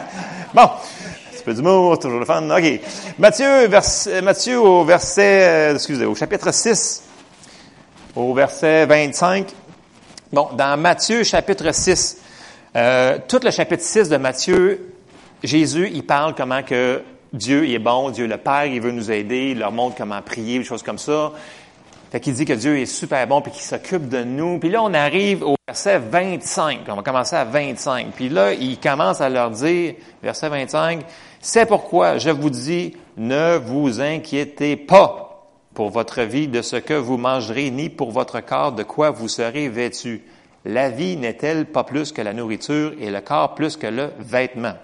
bon, 0.54 0.62
un 0.63 1.44
peu 1.44 1.54
d'humour, 1.54 2.00
toujours 2.00 2.20
le 2.20 2.26
fun. 2.26 2.50
OK. 2.50 2.80
Matthieu, 3.20 3.70
Matthieu 4.22 4.60
au 4.60 4.84
verset, 4.86 5.48
euh, 5.48 5.76
excusez, 5.76 6.06
au 6.06 6.16
chapitre 6.16 6.54
6, 6.54 7.04
au 8.16 8.34
verset 8.34 8.86
25. 8.86 9.48
Bon, 10.32 10.50
dans 10.54 10.80
Matthieu 10.80 11.24
chapitre 11.24 11.74
6, 11.74 12.18
euh, 12.76 13.18
tout 13.28 13.39
le 13.44 13.52
chapitre 13.52 13.84
6 13.84 14.10
de 14.10 14.18
Matthieu, 14.18 14.94
Jésus, 15.44 15.92
il 15.94 16.06
parle 16.06 16.34
comment 16.34 16.63
que 16.63 17.04
Dieu 17.34 17.66
il 17.66 17.74
est 17.74 17.80
bon, 17.80 18.10
Dieu 18.12 18.28
le 18.28 18.38
Père, 18.38 18.66
il 18.66 18.80
veut 18.80 18.92
nous 18.92 19.12
aider, 19.12 19.50
il 19.52 19.60
leur 19.60 19.72
montre 19.72 19.96
comment 19.98 20.22
prier, 20.22 20.60
des 20.60 20.63
choses 20.63 20.84
comme 20.84 20.98
ça. 20.98 21.34
Fait 22.13 22.19
qu'il 22.19 22.36
dit 22.36 22.45
que 22.45 22.54
Dieu 22.54 22.78
est 22.78 22.86
super 22.86 23.26
bon 23.26 23.41
puis 23.41 23.52
qu'il 23.52 23.63
s'occupe 23.63 24.08
de 24.08 24.23
nous. 24.23 24.60
Puis 24.60 24.69
là, 24.69 24.84
on 24.84 24.93
arrive 24.93 25.41
au 25.41 25.56
verset 25.67 25.97
25. 25.97 26.82
On 26.88 26.93
va 26.97 27.02
commencer 27.02 27.36
à 27.36 27.43
25. 27.43 28.12
Puis 28.12 28.30
là, 28.30 28.54
il 28.54 28.80
commence 28.80 29.19
à 29.19 29.30
leur 29.30 29.49
dire, 29.49 29.95
verset 30.21 30.47
25, 30.47 31.02
c'est 31.41 31.65
pourquoi 31.65 32.19
je 32.19 32.30
vous 32.30 32.52
dis, 32.52 32.95
ne 33.17 33.58
vous 33.58 33.99
inquiétez 33.99 34.76
pas 34.76 35.49
pour 35.73 35.89
votre 35.89 36.21
vie 36.21 36.47
de 36.47 36.62
ce 36.62 36.76
que 36.76 36.93
vous 36.93 37.17
mangerez, 37.17 37.71
ni 37.71 37.89
pour 37.89 38.12
votre 38.12 38.41
corps 38.41 38.73
de 38.73 38.84
quoi 38.84 39.10
vous 39.10 39.28
serez 39.28 39.67
vêtu. 39.67 40.21
La 40.65 40.91
vie 40.91 41.17
n'est-elle 41.17 41.65
pas 41.65 41.84
plus 41.84 42.12
que 42.12 42.21
la 42.21 42.34
nourriture 42.34 42.93
et 42.99 43.10
le 43.10 43.21
corps 43.21 43.56
plus 43.56 43.76
que 43.76 43.88
le 43.88 44.12
vêtement? 44.19 44.76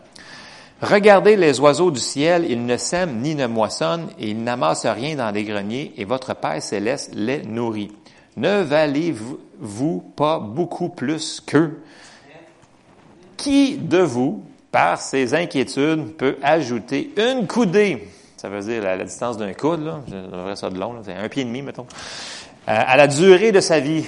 Regardez 0.82 1.36
les 1.36 1.60
oiseaux 1.60 1.92
du 1.92 2.00
ciel, 2.00 2.46
ils 2.50 2.66
ne 2.66 2.78
sèment 2.78 3.20
ni 3.20 3.36
ne 3.36 3.48
moissonnent, 3.48 4.10
et 4.18 4.30
ils 4.30 4.42
n'amassent 4.42 4.86
rien 4.86 5.16
dans 5.16 5.32
les 5.32 5.44
greniers, 5.44 5.94
et 5.98 6.06
votre 6.06 6.34
Père 6.34 6.62
céleste 6.64 7.12
les 7.14 7.44
nourrit. 7.44 7.92
Ne 8.38 8.62
valez-vous 8.62 10.00
pas 10.16 10.40
beaucoup 10.40 10.90
plus 10.90 11.42
qu'eux? 11.42 11.82
Qui 13.36 13.78
de 13.78 14.00
vous, 14.00 14.44
par 14.72 15.02
ses 15.02 15.34
inquiétudes, 15.34 16.16
peut 16.16 16.38
ajouter 16.42 17.14
une 17.18 17.48
coudée, 17.48 18.08
ça 18.38 18.48
veut 18.48 18.62
dire 18.62 18.82
la, 18.82 19.04
distance 19.04 19.38
d'un 19.38 19.54
coude, 19.54 19.84
là, 19.84 20.00
je 20.08 20.56
ça 20.56 20.70
de 20.70 20.80
long, 20.80 20.96
un 20.96 21.30
pied 21.30 21.42
et 21.42 21.46
demi, 21.46 21.62
mettons, 21.62 21.88
euh, 22.70 22.74
à 22.88 22.96
la 22.96 23.08
durée 23.08 23.52
de 23.52 23.60
sa 23.60 23.82
vie? 23.82 24.06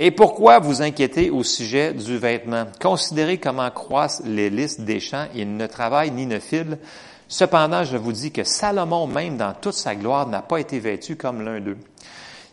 Et 0.00 0.12
pourquoi 0.12 0.60
vous 0.60 0.80
inquiétez 0.80 1.28
au 1.28 1.42
sujet 1.42 1.92
du 1.92 2.18
vêtement? 2.18 2.66
Considérez 2.80 3.38
comment 3.38 3.68
croissent 3.70 4.22
les 4.24 4.48
listes 4.48 4.82
des 4.82 5.00
champs. 5.00 5.26
Ils 5.34 5.56
ne 5.56 5.66
travaillent 5.66 6.12
ni 6.12 6.24
ne 6.24 6.38
filent. 6.38 6.78
Cependant, 7.26 7.82
je 7.82 7.96
vous 7.96 8.12
dis 8.12 8.30
que 8.30 8.44
Salomon, 8.44 9.08
même 9.08 9.36
dans 9.36 9.54
toute 9.54 9.74
sa 9.74 9.96
gloire, 9.96 10.28
n'a 10.28 10.40
pas 10.40 10.60
été 10.60 10.78
vêtu 10.78 11.16
comme 11.16 11.42
l'un 11.42 11.58
d'eux. 11.60 11.78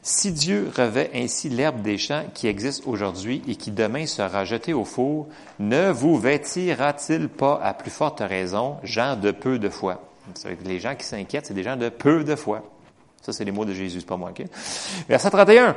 Si 0.02 0.32
Dieu 0.32 0.72
revêt 0.76 1.12
ainsi 1.14 1.50
l'herbe 1.50 1.82
des 1.84 2.00
champs 2.00 2.24
qui 2.34 2.48
existe 2.48 2.84
aujourd'hui 2.88 3.44
et 3.48 3.56
qui 3.56 3.70
demain 3.70 4.08
sera 4.08 4.44
jetée 4.44 4.74
au 4.74 4.84
four, 4.84 5.28
ne 5.60 5.92
vous 5.92 6.18
vêtira-t-il 6.18 7.30
pas 7.30 7.60
à 7.64 7.76
plus 7.76 7.92
forte 7.92 8.22
raison, 8.22 8.78
gens 8.84 9.16
de 9.16 9.30
peu 9.30 9.60
de 9.60 9.70
foi? 9.70 10.02
Les 10.64 10.80
gens 10.80 10.96
qui 10.96 11.06
s'inquiètent, 11.06 11.46
c'est 11.46 11.54
des 11.54 11.64
gens 11.64 11.78
de 11.78 11.90
peu 11.90 12.24
de 12.24 12.36
foi. 12.36 12.64
Ça, 13.26 13.34
c'est 13.34 13.46
les 13.46 13.52
mots 13.52 13.66
de 13.66 13.74
Jésus, 13.74 14.02
pas 14.02 14.18
moi. 14.18 14.30
OK? 14.30 14.46
Verset 15.10 15.32
31. 15.32 15.76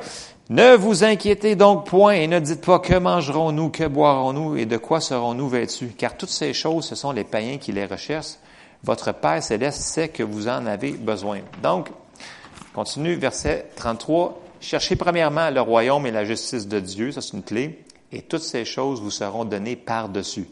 Ne 0.51 0.77
vous 0.77 1.05
inquiétez 1.05 1.57
donc 1.57 1.87
point 1.87 2.13
et 2.13 2.27
ne 2.27 2.39
dites 2.39 2.65
pas 2.65 2.79
que 2.79 2.95
mangerons-nous, 2.95 3.69
que 3.69 3.85
boirons-nous 3.85 4.57
et 4.57 4.65
de 4.65 4.79
quoi 4.79 4.99
serons-nous 4.99 5.47
vêtus, 5.47 5.89
car 5.89 6.17
toutes 6.17 6.31
ces 6.31 6.55
choses, 6.55 6.87
ce 6.87 6.95
sont 6.95 7.13
les 7.13 7.25
païens 7.25 7.59
qui 7.59 7.71
les 7.71 7.85
recherchent. 7.85 8.37
Votre 8.83 9.13
Père 9.13 9.43
céleste 9.43 9.83
sait 9.83 10.09
que 10.09 10.23
vous 10.23 10.49
en 10.49 10.65
avez 10.65 10.93
besoin. 10.93 11.41
Donc, 11.63 11.91
continue, 12.73 13.17
verset 13.17 13.67
33. 13.77 14.41
Cherchez 14.61 14.97
premièrement 14.97 15.51
le 15.51 15.61
royaume 15.61 16.07
et 16.07 16.11
la 16.11 16.25
justice 16.25 16.67
de 16.67 16.81
Dieu, 16.81 17.13
ça 17.13 17.21
c'est 17.21 17.37
une 17.37 17.43
clé, 17.43 17.85
et 18.11 18.23
toutes 18.23 18.43
ces 18.43 18.65
choses 18.65 19.03
vous 19.03 19.11
seront 19.11 19.45
données 19.45 19.77
par-dessus. 19.77 20.49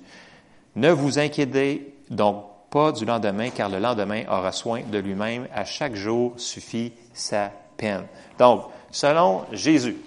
Ne 0.75 0.91
vous 0.91 1.19
inquiétez 1.19 1.95
donc 2.11 2.45
pas 2.69 2.93
du 2.93 3.07
lendemain, 3.07 3.49
car 3.49 3.71
le 3.71 3.79
lendemain 3.79 4.25
aura 4.29 4.53
soin 4.53 4.83
de 4.93 4.99
lui-même. 4.99 5.49
À 5.55 5.65
chaque 5.65 5.95
jour 5.95 6.35
suffit 6.37 6.93
sa 7.15 7.51
peine. 7.79 8.05
Donc, 8.39 8.65
selon 8.97 9.45
Jésus, 9.53 9.99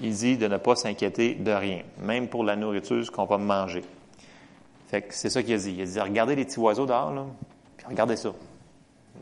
il 0.00 0.14
dit 0.14 0.38
de 0.38 0.48
ne 0.48 0.56
pas 0.56 0.74
s'inquiéter 0.74 1.34
de 1.34 1.50
rien, 1.50 1.82
même 1.98 2.28
pour 2.28 2.44
la 2.44 2.56
nourriture, 2.56 3.04
ce 3.04 3.10
qu'on 3.10 3.26
va 3.26 3.36
manger. 3.36 3.84
Fait 4.88 5.02
que 5.02 5.12
c'est 5.12 5.28
ça 5.28 5.42
qu'il 5.42 5.52
a 5.52 5.58
dit. 5.58 5.74
Il 5.76 5.82
a 5.82 5.84
dit, 5.84 6.00
regardez 6.00 6.34
les 6.34 6.46
petits 6.46 6.58
oiseaux 6.58 6.86
dehors, 6.86 7.12
là, 7.12 7.26
puis 7.76 7.86
regardez 7.86 8.16
ça. 8.16 8.32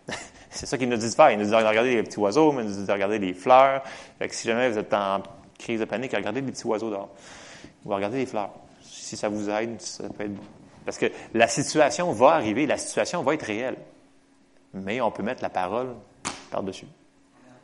c'est 0.50 0.66
ça 0.66 0.78
qu'il 0.78 0.88
nous 0.88 0.96
dit 0.96 1.08
de 1.08 1.14
faire. 1.14 1.32
Il 1.32 1.38
nous 1.38 1.44
dit 1.44 1.50
de 1.50 1.56
regarder 1.56 1.96
les 1.96 2.02
petits 2.04 2.20
oiseaux, 2.20 2.52
mais 2.52 2.62
il 2.62 2.68
nous 2.68 2.76
dit 2.76 2.86
de 2.86 2.92
regarder 2.92 3.18
les 3.18 3.34
fleurs. 3.34 3.82
Fait 4.18 4.28
que 4.28 4.34
si 4.34 4.46
jamais 4.46 4.70
vous 4.70 4.78
êtes 4.78 4.94
en 4.94 5.20
crise 5.58 5.80
de 5.80 5.84
panique, 5.84 6.12
regardez 6.14 6.40
les 6.40 6.52
petits 6.52 6.66
oiseaux 6.66 6.90
dehors. 6.90 7.08
Ou 7.84 7.92
regardez 7.92 8.18
les 8.18 8.26
fleurs. 8.26 8.50
Si 8.82 9.16
ça 9.16 9.28
vous 9.28 9.50
aide, 9.50 9.80
ça 9.80 10.04
peut 10.08 10.24
être 10.24 10.40
parce 10.84 10.98
que 10.98 11.06
la 11.34 11.46
situation 11.46 12.12
va 12.12 12.30
arriver, 12.30 12.66
la 12.66 12.78
situation 12.78 13.22
va 13.22 13.34
être 13.34 13.44
réelle. 13.44 13.76
Mais 14.72 15.00
on 15.00 15.10
peut 15.10 15.22
mettre 15.22 15.42
la 15.42 15.50
parole 15.50 15.94
par-dessus. 16.50 16.86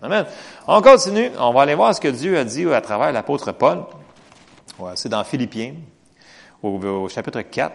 Amen. 0.01 0.27
On 0.69 0.81
continue. 0.81 1.31
On 1.39 1.53
va 1.53 1.63
aller 1.63 1.75
voir 1.75 1.93
ce 1.93 2.01
que 2.01 2.07
Dieu 2.07 2.39
a 2.39 2.45
dit 2.45 2.65
à 2.73 2.81
travers 2.81 3.11
l'apôtre 3.11 3.51
Paul. 3.51 3.85
c'est 4.95 5.09
dans 5.09 5.25
Philippiens, 5.25 5.75
au, 6.63 7.09
chapitre 7.09 7.41
4. 7.43 7.75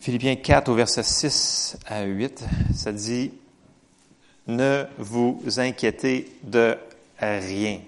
Philippiens 0.00 0.34
4 0.34 0.68
au 0.68 0.74
verset 0.74 1.04
6 1.04 1.78
à 1.86 2.02
8, 2.02 2.44
ça 2.74 2.90
dit, 2.90 3.32
ne 4.48 4.84
vous 4.98 5.40
inquiétez 5.58 6.32
de 6.42 6.76
rien. 7.20 7.80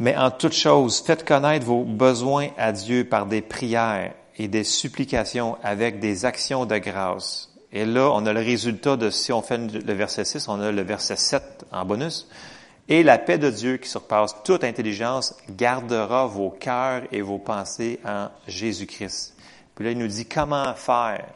Mais 0.00 0.16
en 0.16 0.32
toute 0.32 0.54
chose, 0.54 1.00
faites 1.00 1.24
connaître 1.24 1.66
vos 1.66 1.84
besoins 1.84 2.48
à 2.56 2.72
Dieu 2.72 3.04
par 3.04 3.26
des 3.26 3.42
prières 3.42 4.14
et 4.36 4.48
des 4.48 4.64
supplications 4.64 5.58
avec 5.62 6.00
des 6.00 6.24
actions 6.24 6.64
de 6.64 6.78
grâce. 6.78 7.51
Et 7.72 7.84
là, 7.86 8.10
on 8.12 8.26
a 8.26 8.32
le 8.32 8.40
résultat 8.40 8.96
de, 8.96 9.10
si 9.10 9.32
on 9.32 9.42
fait 9.42 9.58
le 9.58 9.92
verset 9.94 10.24
6, 10.24 10.48
on 10.48 10.60
a 10.60 10.70
le 10.70 10.82
verset 10.82 11.16
7 11.16 11.64
en 11.72 11.84
bonus. 11.84 12.28
Et 12.88 13.02
la 13.02 13.16
paix 13.18 13.38
de 13.38 13.48
Dieu 13.48 13.78
qui 13.78 13.88
surpasse 13.88 14.34
toute 14.44 14.64
intelligence 14.64 15.34
gardera 15.50 16.26
vos 16.26 16.50
cœurs 16.50 17.02
et 17.12 17.22
vos 17.22 17.38
pensées 17.38 18.00
en 18.04 18.28
Jésus-Christ. 18.46 19.36
Puis 19.74 19.84
là, 19.84 19.92
il 19.92 19.98
nous 19.98 20.08
dit 20.08 20.26
comment 20.26 20.74
faire. 20.74 21.26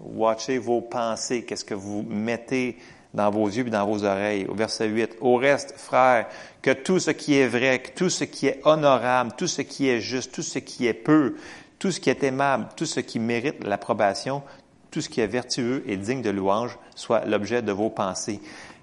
Watchez 0.00 0.58
vos 0.58 0.82
pensées. 0.82 1.44
Qu'est-ce 1.44 1.64
que 1.64 1.74
vous 1.74 2.02
mettez 2.02 2.76
dans 3.16 3.30
vos 3.30 3.46
yeux 3.46 3.66
et 3.66 3.70
dans 3.70 3.86
vos 3.86 4.04
oreilles. 4.04 4.46
Au 4.46 4.54
verset 4.54 4.88
8. 4.88 5.16
Au 5.20 5.36
reste, 5.36 5.74
frères, 5.76 6.26
que 6.62 6.70
tout 6.70 7.00
ce 7.00 7.10
qui 7.10 7.38
est 7.38 7.48
vrai, 7.48 7.80
que 7.80 7.90
tout 7.96 8.10
ce 8.10 8.24
qui 8.24 8.46
est 8.46 8.60
honorable, 8.64 9.32
tout 9.36 9.46
ce 9.46 9.62
qui 9.62 9.88
est 9.88 10.00
juste, 10.00 10.32
tout 10.32 10.42
ce 10.42 10.58
qui 10.58 10.86
est 10.86 10.94
peu, 10.94 11.36
tout 11.78 11.90
ce 11.90 11.98
qui 11.98 12.10
est 12.10 12.22
aimable, 12.22 12.68
tout 12.76 12.86
ce 12.86 13.00
qui 13.00 13.18
mérite 13.18 13.64
l'approbation, 13.64 14.42
tout 14.90 15.00
ce 15.00 15.08
qui 15.08 15.20
est 15.20 15.26
vertueux 15.26 15.82
et 15.86 15.96
digne 15.96 16.22
de 16.22 16.30
louange 16.30 16.78
soit 16.94 17.24
l'objet 17.24 17.62
de 17.62 17.72
vos 17.72 17.90
pensées. 17.90 18.40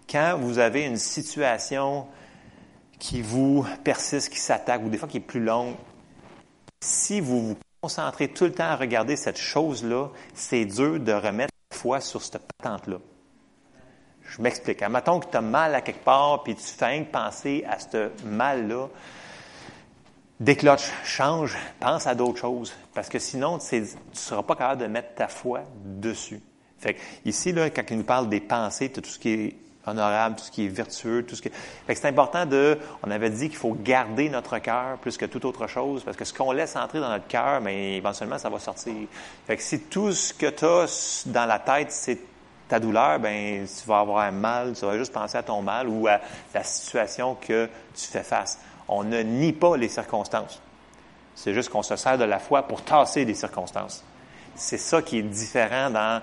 Quand 0.09 0.37
vous 0.39 0.59
avez 0.59 0.83
une 0.83 0.97
situation 0.97 2.07
qui 2.99 3.21
vous 3.21 3.65
persiste, 3.83 4.31
qui 4.31 4.39
s'attaque, 4.39 4.81
ou 4.83 4.89
des 4.89 4.97
fois 4.97 5.07
qui 5.07 5.17
est 5.17 5.21
plus 5.21 5.43
longue, 5.43 5.75
si 6.81 7.19
vous 7.19 7.49
vous 7.49 7.57
concentrez 7.81 8.29
tout 8.29 8.45
le 8.45 8.53
temps 8.53 8.63
à 8.63 8.75
regarder 8.75 9.15
cette 9.15 9.37
chose-là, 9.37 10.09
c'est 10.33 10.65
dur 10.65 10.99
de 10.99 11.11
remettre 11.11 11.53
la 11.71 11.77
foi 11.77 11.99
sur 11.99 12.21
cette 12.21 12.43
patente-là. 12.57 12.97
Je 14.21 14.41
m'explique. 14.41 14.81
Admettons 14.81 15.19
que 15.19 15.29
tu 15.29 15.37
as 15.37 15.41
mal 15.41 15.75
à 15.75 15.81
quelque 15.81 16.03
part, 16.03 16.43
puis 16.43 16.55
tu 16.55 16.63
fais 16.63 17.01
penser 17.03 17.65
à 17.69 17.77
ce 17.79 18.09
mal-là. 18.25 18.87
Décloche, 20.43 20.91
change, 21.05 21.57
pense 21.79 22.05
à 22.05 22.15
d'autres 22.15 22.39
choses. 22.39 22.73
Parce 22.93 23.07
que 23.07 23.17
sinon, 23.17 23.59
tu 23.59 23.79
ne 23.79 23.85
seras 24.11 24.43
pas 24.43 24.57
capable 24.57 24.81
de 24.81 24.87
mettre 24.87 25.15
ta 25.15 25.29
foi 25.29 25.61
dessus. 25.85 26.41
Fait 26.79 26.97
ici, 27.23 27.53
là, 27.53 27.69
quand 27.69 27.83
il 27.89 27.97
nous 27.99 28.03
parle 28.03 28.27
des 28.27 28.41
pensées, 28.41 28.89
tout 28.89 29.01
ce 29.05 29.17
qui 29.17 29.29
est 29.29 29.55
honorable, 29.87 30.35
tout 30.35 30.43
ce 30.43 30.51
qui 30.51 30.65
est 30.65 30.67
vertueux, 30.67 31.23
tout 31.25 31.37
ce 31.37 31.41
qui 31.41 31.49
Fait 31.49 31.93
que 31.93 32.01
c'est 32.01 32.09
important 32.09 32.45
de... 32.45 32.77
On 33.03 33.11
avait 33.11 33.29
dit 33.29 33.47
qu'il 33.47 33.57
faut 33.57 33.73
garder 33.73 34.27
notre 34.27 34.57
cœur 34.59 34.97
plus 34.97 35.15
que 35.15 35.23
toute 35.23 35.45
autre 35.45 35.67
chose, 35.67 36.03
parce 36.03 36.17
que 36.17 36.25
ce 36.25 36.33
qu'on 36.33 36.51
laisse 36.51 36.75
entrer 36.75 36.99
dans 36.99 37.09
notre 37.09 37.27
cœur, 37.27 37.61
mais 37.61 37.95
éventuellement, 37.95 38.37
ça 38.37 38.49
va 38.49 38.59
sortir. 38.59 38.93
Fait 39.47 39.55
que 39.55 39.63
si 39.63 39.79
tout 39.79 40.11
ce 40.11 40.33
que 40.33 40.47
tu 40.47 40.65
as 40.65 41.23
dans 41.27 41.45
la 41.45 41.59
tête, 41.59 41.93
c'est 41.93 42.19
ta 42.67 42.81
douleur, 42.81 43.17
ben, 43.17 43.65
tu 43.65 43.87
vas 43.87 43.99
avoir 43.99 44.25
un 44.25 44.31
mal, 44.31 44.73
tu 44.73 44.85
vas 44.85 44.97
juste 44.97 45.13
penser 45.13 45.37
à 45.37 45.43
ton 45.43 45.61
mal 45.61 45.87
ou 45.87 46.05
à 46.05 46.19
la 46.53 46.63
situation 46.65 47.35
que 47.35 47.69
tu 47.95 48.07
fais 48.07 48.23
face. 48.23 48.59
On 48.87 49.03
ne 49.03 49.21
nie 49.21 49.53
pas 49.53 49.77
les 49.77 49.89
circonstances. 49.89 50.61
C'est 51.35 51.53
juste 51.53 51.69
qu'on 51.69 51.83
se 51.83 51.95
sert 51.95 52.17
de 52.17 52.23
la 52.23 52.39
foi 52.39 52.63
pour 52.63 52.81
tasser 52.81 53.25
les 53.25 53.33
circonstances. 53.33 54.03
C'est 54.55 54.77
ça 54.77 55.01
qui 55.01 55.19
est 55.19 55.23
différent 55.23 55.89
dans, 55.89 56.21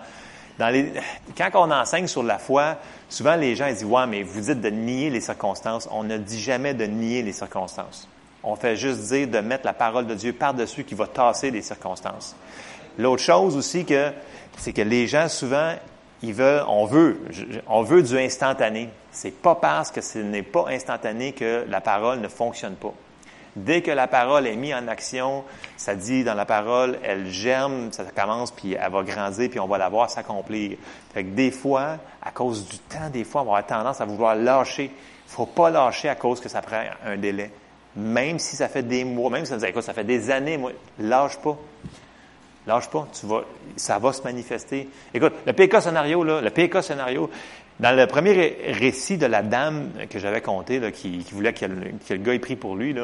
les, 0.68 0.92
quand 1.36 1.50
on 1.54 1.70
enseigne 1.70 2.06
sur 2.06 2.22
la 2.22 2.38
foi, 2.38 2.76
souvent 3.08 3.34
les 3.34 3.56
gens 3.56 3.68
disent, 3.68 3.84
ouais, 3.84 4.06
mais 4.06 4.22
vous 4.22 4.40
dites 4.40 4.60
de 4.60 4.70
nier 4.70 5.10
les 5.10 5.20
circonstances. 5.20 5.88
On 5.90 6.04
ne 6.04 6.16
dit 6.16 6.40
jamais 6.40 6.74
de 6.74 6.84
nier 6.84 7.22
les 7.22 7.32
circonstances. 7.32 8.08
On 8.42 8.56
fait 8.56 8.76
juste 8.76 9.00
dire 9.12 9.28
de 9.28 9.38
mettre 9.40 9.66
la 9.66 9.72
parole 9.72 10.06
de 10.06 10.14
Dieu 10.14 10.32
par-dessus 10.32 10.84
qui 10.84 10.94
va 10.94 11.06
tasser 11.06 11.50
les 11.50 11.62
circonstances. 11.62 12.36
L'autre 12.98 13.22
chose 13.22 13.56
aussi 13.56 13.84
que, 13.84 14.12
c'est 14.56 14.72
que 14.72 14.82
les 14.82 15.06
gens 15.06 15.28
souvent, 15.28 15.74
ils 16.22 16.34
veulent, 16.34 16.64
on 16.68 16.86
veut, 16.86 17.20
on 17.66 17.82
veut 17.82 18.02
du 18.02 18.18
instantané. 18.18 18.90
C'est 19.12 19.30
pas 19.32 19.54
parce 19.54 19.90
que 19.90 20.00
ce 20.00 20.18
n'est 20.18 20.42
pas 20.42 20.66
instantané 20.68 21.32
que 21.32 21.64
la 21.68 21.80
parole 21.80 22.20
ne 22.20 22.28
fonctionne 22.28 22.74
pas. 22.74 22.94
Dès 23.56 23.82
que 23.82 23.90
la 23.90 24.06
parole 24.06 24.46
est 24.46 24.54
mise 24.54 24.74
en 24.74 24.86
action, 24.86 25.44
ça 25.76 25.96
dit 25.96 26.22
dans 26.22 26.34
la 26.34 26.44
parole, 26.44 26.98
elle 27.02 27.28
germe, 27.28 27.90
ça 27.90 28.04
commence, 28.04 28.52
puis 28.52 28.74
elle 28.74 28.92
va 28.92 29.02
grandir, 29.02 29.50
puis 29.50 29.58
on 29.58 29.66
va 29.66 29.76
la 29.76 29.88
voir 29.88 30.08
s'accomplir. 30.08 30.78
Fait 31.12 31.24
que 31.24 31.30
des 31.30 31.50
fois, 31.50 31.96
à 32.22 32.30
cause 32.30 32.68
du 32.68 32.78
temps, 32.78 33.10
des 33.12 33.24
fois, 33.24 33.42
on 33.42 33.46
va 33.46 33.58
avoir 33.58 33.66
tendance 33.66 34.00
à 34.00 34.04
vouloir 34.04 34.36
lâcher. 34.36 34.84
Il 34.84 35.32
faut 35.32 35.46
pas 35.46 35.70
lâcher 35.70 36.08
à 36.08 36.14
cause 36.14 36.40
que 36.40 36.48
ça 36.48 36.62
prend 36.62 36.82
un 37.04 37.16
délai. 37.16 37.50
Même 37.96 38.38
si 38.38 38.54
ça 38.54 38.68
fait 38.68 38.84
des 38.84 39.02
mois, 39.02 39.30
même 39.30 39.44
si 39.44 39.50
ça 39.50 39.56
dit, 39.56 39.66
écoute, 39.66 39.82
ça 39.82 39.94
fait 39.94 40.04
des 40.04 40.30
années, 40.30 40.56
moi, 40.56 40.70
lâche 41.00 41.36
pas. 41.38 41.56
Lâche 42.66 42.88
pas, 42.88 43.08
tu 43.18 43.26
vas, 43.26 43.42
ça 43.74 43.98
va 43.98 44.12
se 44.12 44.22
manifester. 44.22 44.88
Écoute, 45.12 45.32
le 45.44 45.52
PK 45.52 45.80
scénario, 45.80 46.22
là, 46.22 46.40
le 46.40 46.50
PK 46.50 46.82
scénario, 46.82 47.30
dans 47.80 47.96
le 47.96 48.06
premier 48.06 48.58
récit 48.78 49.16
de 49.16 49.24
la 49.24 49.42
dame 49.42 49.90
que 50.10 50.18
j'avais 50.18 50.42
conté, 50.42 50.80
qui, 50.92 51.24
voulait 51.32 51.54
que 51.54 51.64
le, 51.64 52.16
gars 52.18 52.34
ait 52.34 52.38
pris 52.38 52.54
pour 52.54 52.76
lui, 52.76 52.94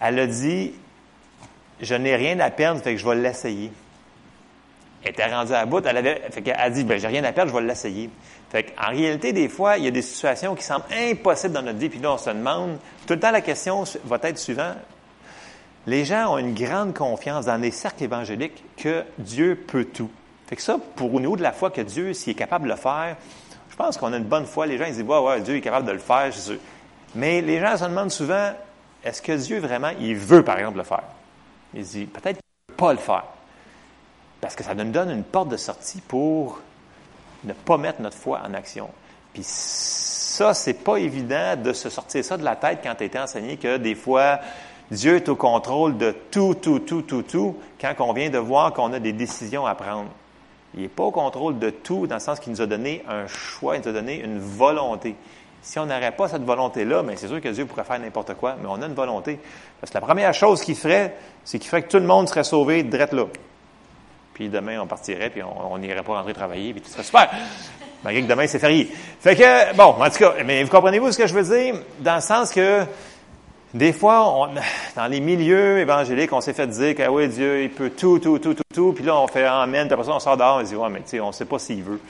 elle 0.00 0.18
a 0.18 0.26
dit, 0.26 0.72
je 1.80 1.94
n'ai 1.94 2.16
rien 2.16 2.40
à 2.40 2.50
perdre, 2.50 2.80
fait 2.82 2.94
que 2.94 3.00
je 3.00 3.08
vais 3.08 3.14
l'essayer. 3.14 3.70
Elle 5.04 5.10
était 5.10 5.32
rendue 5.32 5.52
à 5.52 5.64
bout, 5.66 5.86
elle 5.86 5.96
avait, 5.98 6.20
fait 6.32 6.50
a 6.50 6.68
dit, 6.68 6.82
ben, 6.82 6.98
j'ai 6.98 7.06
rien 7.06 7.22
à 7.22 7.30
perdre, 7.30 7.52
je 7.52 7.56
vais 7.56 7.64
l'essayer. 7.64 8.10
En 8.54 8.90
réalité, 8.90 9.32
des 9.32 9.48
fois, 9.48 9.78
il 9.78 9.84
y 9.84 9.88
a 9.88 9.92
des 9.92 10.02
situations 10.02 10.56
qui 10.56 10.64
semblent 10.64 10.86
impossibles 10.92 11.54
dans 11.54 11.62
notre 11.62 11.78
vie, 11.78 11.88
puis 11.88 12.00
là, 12.00 12.14
on 12.14 12.18
se 12.18 12.30
demande, 12.30 12.78
tout 13.06 13.14
le 13.14 13.20
temps, 13.20 13.30
la 13.30 13.40
question 13.40 13.84
va 14.04 14.18
être 14.24 14.38
suivante. 14.38 14.78
Les 15.86 16.04
gens 16.04 16.34
ont 16.34 16.38
une 16.38 16.54
grande 16.54 16.92
confiance 16.92 17.46
dans 17.46 17.60
les 17.60 17.70
cercles 17.70 18.02
évangéliques 18.02 18.64
que 18.76 19.04
Dieu 19.18 19.54
peut 19.54 19.84
tout. 19.84 20.10
Fait 20.48 20.56
que 20.56 20.62
ça, 20.62 20.78
pour 20.96 21.20
niveau 21.20 21.36
de 21.36 21.42
la 21.42 21.52
foi 21.52 21.70
que 21.70 21.80
Dieu, 21.80 22.12
s'il 22.14 22.32
est 22.32 22.34
capable 22.34 22.64
de 22.64 22.70
le 22.70 22.76
faire, 22.76 23.16
je 23.76 23.84
pense 23.84 23.98
qu'on 23.98 24.14
a 24.14 24.16
une 24.16 24.24
bonne 24.24 24.46
foi. 24.46 24.66
Les 24.66 24.78
gens, 24.78 24.86
ils 24.86 24.94
disent, 24.94 25.02
ouais, 25.02 25.18
ouais, 25.18 25.40
Dieu 25.42 25.56
est 25.56 25.60
capable 25.60 25.86
de 25.86 25.92
le 25.92 25.98
faire, 25.98 26.30
c'est 26.32 26.40
sûr. 26.40 26.56
Mais 27.14 27.42
les 27.42 27.60
gens 27.60 27.76
se 27.76 27.84
demandent 27.84 28.10
souvent, 28.10 28.52
est-ce 29.04 29.20
que 29.20 29.32
Dieu 29.32 29.58
vraiment, 29.58 29.90
il 30.00 30.16
veut, 30.16 30.42
par 30.42 30.58
exemple, 30.58 30.78
le 30.78 30.84
faire? 30.84 31.02
Ils 31.74 31.82
disent, 31.82 32.08
peut-être 32.08 32.38
qu'il 32.38 32.68
ne 32.68 32.72
veut 32.72 32.76
pas 32.76 32.92
le 32.94 32.98
faire. 32.98 33.24
Parce 34.40 34.56
que 34.56 34.64
ça 34.64 34.74
nous 34.74 34.90
donne 34.90 35.10
une 35.10 35.24
porte 35.24 35.50
de 35.50 35.58
sortie 35.58 36.00
pour 36.00 36.60
ne 37.44 37.52
pas 37.52 37.76
mettre 37.76 38.00
notre 38.00 38.16
foi 38.16 38.40
en 38.48 38.54
action. 38.54 38.88
Puis 39.34 39.42
ça, 39.44 40.54
c'est 40.54 40.82
pas 40.82 40.96
évident 40.96 41.56
de 41.56 41.74
se 41.74 41.90
sortir 41.90 42.24
ça 42.24 42.38
de 42.38 42.44
la 42.44 42.56
tête 42.56 42.78
quand 42.82 42.94
tu 42.94 43.04
été 43.04 43.18
enseigné 43.18 43.58
que 43.58 43.76
des 43.76 43.94
fois, 43.94 44.40
Dieu 44.90 45.16
est 45.16 45.28
au 45.28 45.36
contrôle 45.36 45.98
de 45.98 46.16
tout, 46.30 46.54
tout, 46.54 46.78
tout, 46.78 47.02
tout, 47.02 47.22
tout, 47.22 47.56
quand 47.78 47.92
on 47.98 48.14
vient 48.14 48.30
de 48.30 48.38
voir 48.38 48.72
qu'on 48.72 48.94
a 48.94 49.00
des 49.00 49.12
décisions 49.12 49.66
à 49.66 49.74
prendre. 49.74 50.08
Il 50.74 50.82
n'est 50.82 50.88
pas 50.88 51.04
au 51.04 51.10
contrôle 51.10 51.58
de 51.58 51.70
tout 51.70 52.06
dans 52.06 52.16
le 52.16 52.20
sens 52.20 52.40
qu'il 52.40 52.52
nous 52.52 52.60
a 52.60 52.66
donné 52.66 53.02
un 53.08 53.26
choix, 53.26 53.76
il 53.76 53.82
nous 53.82 53.88
a 53.88 53.92
donné 53.92 54.20
une 54.20 54.38
volonté. 54.38 55.14
Si 55.62 55.78
on 55.78 55.86
n'aurait 55.86 56.12
pas 56.12 56.28
cette 56.28 56.44
volonté-là, 56.44 57.02
mais 57.02 57.16
c'est 57.16 57.28
sûr 57.28 57.40
que 57.40 57.48
Dieu 57.48 57.66
pourrait 57.66 57.84
faire 57.84 57.98
n'importe 57.98 58.34
quoi, 58.34 58.56
mais 58.60 58.68
on 58.68 58.80
a 58.80 58.86
une 58.86 58.94
volonté. 58.94 59.40
Parce 59.80 59.90
que 59.90 59.96
la 59.96 60.00
première 60.00 60.32
chose 60.32 60.60
qu'il 60.60 60.76
ferait, 60.76 61.16
c'est 61.44 61.58
qu'il 61.58 61.68
ferait 61.68 61.82
que 61.82 61.88
tout 61.88 61.98
le 61.98 62.06
monde 62.06 62.28
serait 62.28 62.44
sauvé 62.44 62.82
direct 62.82 63.12
là. 63.12 63.24
Puis 64.34 64.48
demain, 64.48 64.80
on 64.80 64.86
partirait, 64.86 65.30
puis 65.30 65.42
on 65.42 65.78
n'irait 65.78 66.02
pas 66.02 66.12
rentrer 66.12 66.34
travailler, 66.34 66.72
puis 66.72 66.82
tout 66.82 66.90
serait 66.90 67.02
super. 67.02 67.30
Malgré 68.04 68.22
que 68.22 68.28
demain, 68.28 68.46
c'est 68.46 68.58
férié. 68.58 68.88
Fait 69.18 69.34
que, 69.34 69.74
bon, 69.74 69.96
en 69.98 70.10
tout 70.10 70.18
cas, 70.18 70.34
mais 70.44 70.62
vous 70.62 70.70
comprenez-vous 70.70 71.10
ce 71.10 71.18
que 71.18 71.26
je 71.26 71.34
veux 71.34 71.42
dire? 71.42 71.74
Dans 71.98 72.16
le 72.16 72.20
sens 72.20 72.52
que, 72.52 72.84
des 73.76 73.92
fois, 73.92 74.50
dans 74.96 75.06
les 75.06 75.20
milieux 75.20 75.78
évangéliques, 75.78 76.32
on 76.32 76.40
s'est 76.40 76.54
fait 76.54 76.66
dire 76.66 76.94
que, 76.94 77.26
Dieu, 77.26 77.62
il 77.62 77.70
peut 77.70 77.90
tout, 77.90 78.18
tout, 78.18 78.38
tout, 78.38 78.54
tout, 78.54 78.62
tout, 78.74 78.92
puis 78.92 79.04
là, 79.04 79.16
on 79.20 79.26
fait 79.26 79.44
Amen, 79.44 79.86
puis 79.86 79.92
après 79.92 80.06
ça, 80.06 80.14
on 80.14 80.18
sort 80.18 80.36
dehors, 80.36 80.58
on 80.60 80.62
dit, 80.62 80.74
ouais, 80.74 80.88
mais 80.90 81.00
tu 81.00 81.08
sais, 81.08 81.20
on 81.20 81.28
ne 81.28 81.32
sait 81.32 81.44
pas 81.44 81.58
s'il 81.58 81.82
veut. 81.82 82.00